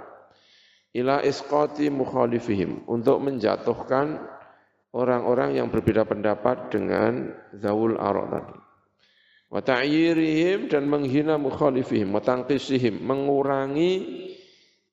Ila 0.94 1.18
isqati 1.26 1.90
mukhalifihim. 1.90 2.86
Untuk 2.86 3.18
menjatuhkan 3.26 4.22
orang-orang 4.94 5.58
yang 5.58 5.66
berbeda 5.66 6.06
pendapat 6.06 6.70
dengan 6.70 7.34
zawul 7.58 7.98
arok 7.98 8.26
tadi. 8.30 8.65
Wa 9.46 9.62
ta'yirihim 9.62 10.66
dan 10.66 10.90
menghina 10.90 11.38
mukhalifihim, 11.38 12.10
wa 12.10 12.18
tanqisihim, 12.18 12.98
mengurangi 12.98 13.92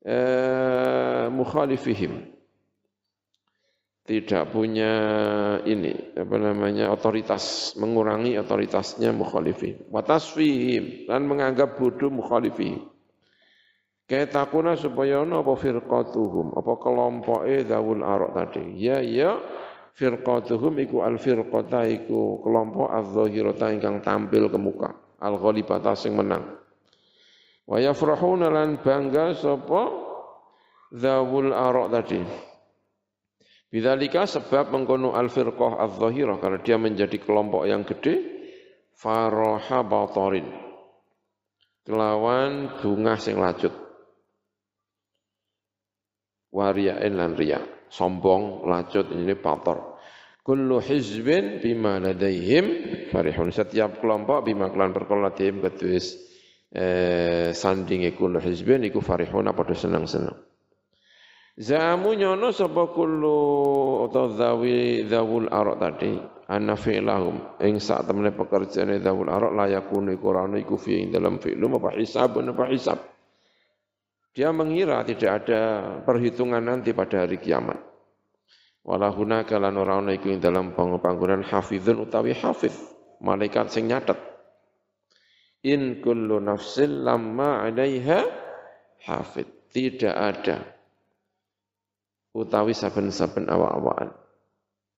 eh, 0.05 1.25
mukhalifihim. 1.33 2.33
Tidak 4.03 4.51
punya 4.51 4.93
ini, 5.63 5.95
apa 6.19 6.35
namanya, 6.35 6.91
otoritas, 6.91 7.73
mengurangi 7.79 8.35
otoritasnya 8.35 9.15
mukhalifihim. 9.15 9.89
Wa 9.89 10.03
tasfihim, 10.05 11.07
dan 11.09 11.25
menganggap 11.25 11.79
bodoh 11.79 12.11
mukhalifihim. 12.11 12.93
takuna 14.05 14.77
supaya 14.77 15.23
ono 15.23 15.41
apa 15.41 15.55
firqatuhum, 15.57 16.53
apa 16.53 16.73
kelompoke 16.77 17.65
zawul 17.65 18.03
arok 18.05 18.31
tadi. 18.37 18.77
Ya, 18.77 19.01
ya, 19.01 19.39
firqatuhum 19.93 20.73
iku 20.81 21.05
al 21.05 21.21
firqata 21.21 21.85
iku 21.85 22.41
kelompok 22.41 22.89
az-zahirata 22.89 23.69
ingkang 23.73 24.01
tampil 24.01 24.49
ke 24.49 24.57
muka. 24.57 24.89
Al 25.21 25.37
ghalibata 25.39 25.93
sing 25.95 26.17
menang. 26.17 26.43
Wa 27.63 27.79
yafrahuna 27.79 28.51
lan 28.51 28.81
bangga 28.81 29.37
sapa 29.37 29.81
zawul 30.91 31.53
arok 31.53 31.87
tadi. 31.93 32.19
Bidzalika 33.73 34.29
sebab 34.29 34.69
mengkono 34.69 35.17
al 35.17 35.33
firqah 35.33 35.81
az-zahirah 35.89 36.37
karena 36.37 36.59
dia 36.61 36.77
menjadi 36.77 37.17
kelompok 37.17 37.65
yang 37.65 37.81
gede 37.87 38.21
faraha 38.93 39.81
batarin 39.81 40.45
kelawan 41.81 42.77
bunga 42.81 43.17
sing 43.17 43.41
lacut. 43.41 43.73
Wariyain 46.53 47.17
lan 47.17 47.33
riya 47.33 47.65
sombong 47.93 48.65
lacut 48.65 49.13
ini 49.13 49.37
bator 49.37 49.93
kullu 50.43 50.83
hizbin 50.83 51.63
bima 51.63 51.97
ladaihim 52.03 52.65
farihun. 53.09 53.49
Setiap 53.49 54.03
kelompok 54.03 54.43
bima 54.43 54.69
kelan 54.69 54.91
perkara 54.91 55.31
ketuis 55.31 56.19
eh, 56.75 57.55
sandinge 57.55 58.13
kullu 58.13 58.43
hizbin 58.43 58.83
iku 58.83 58.99
farihun 58.99 59.47
padha 59.55 59.73
seneng-seneng. 59.73 60.35
Zamu 61.53 62.17
nyono 62.17 62.49
sapa 62.49 62.89
kullu 62.91 63.37
atau 64.09 64.33
zawi 64.33 65.05
zawul 65.05 65.45
arok 65.53 65.77
tadi? 65.77 66.17
Anna 66.49 66.73
fi'lahum. 66.73 67.61
Ing 67.61 67.77
sak 67.77 68.09
temene 68.09 68.33
pekerjaane 68.33 68.97
zawul 68.99 69.29
arok 69.29 69.53
layakune 69.53 70.17
Qur'an 70.17 70.57
iku 70.57 70.81
fi 70.81 71.07
dalam 71.13 71.37
fi'lum 71.37 71.77
apa 71.77 71.93
hisab 71.93 72.41
apa 72.41 72.65
hisab 72.73 73.12
dia 74.33 74.49
mengira 74.49 75.05
tidak 75.05 75.45
ada 75.45 75.61
perhitungan 76.01 76.61
nanti 76.61 76.89
pada 76.89 77.21
hari 77.25 77.37
kiamat. 77.37 77.77
Walahuna 78.83 79.45
kalan 79.45 79.77
orang 79.79 80.09
iku 80.11 80.33
ing 80.33 80.41
dalam 80.43 80.75
panggonan 80.75 81.45
hafizun 81.45 82.03
utawi 82.03 82.35
hafiz, 82.35 82.75
malaikat 83.21 83.71
sing 83.71 83.87
nyatet. 83.87 84.17
In 85.63 86.03
kullu 86.03 86.43
nafsin 86.43 87.05
lamma 87.05 87.63
'alaiha 87.63 88.19
hafiz. 89.07 89.47
Tidak 89.71 90.11
ada 90.11 90.59
utawi 92.35 92.75
saben-saben 92.75 93.47
awak-awakan. 93.47 94.11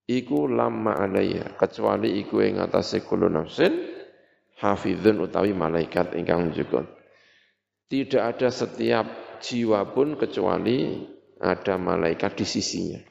Iku 0.10 0.50
lamma 0.50 0.98
'alaiha 0.98 1.60
kecuali 1.60 2.18
iku 2.24 2.42
ing 2.42 2.58
atase 2.58 3.06
kullu 3.06 3.30
nafsin 3.30 3.76
hafizun 4.58 5.22
utawi 5.22 5.54
malaikat 5.54 6.18
ingkang 6.18 6.50
njugut. 6.50 6.90
Tidak 7.86 8.18
ada 8.18 8.50
setiap 8.50 9.25
jiwa 9.42 9.92
pun 9.92 10.16
kecuali 10.20 11.04
ada 11.42 11.76
malaikat 11.76 12.40
di 12.40 12.46
sisinya. 12.48 13.02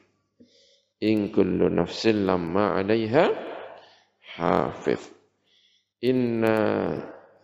In 1.03 1.29
kullu 1.29 1.69
nafsin 1.69 2.25
lamma 2.25 2.79
'alaiha 2.79 3.25
hafiz. 4.39 5.01
Inna 6.01 6.57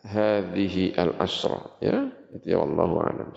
hadhihi 0.07 0.97
al-asra 0.97 1.77
ya. 1.83 2.09
Itu 2.31 2.47
ya 2.47 2.63
Allahu 2.63 2.95
a'lam 3.03 3.29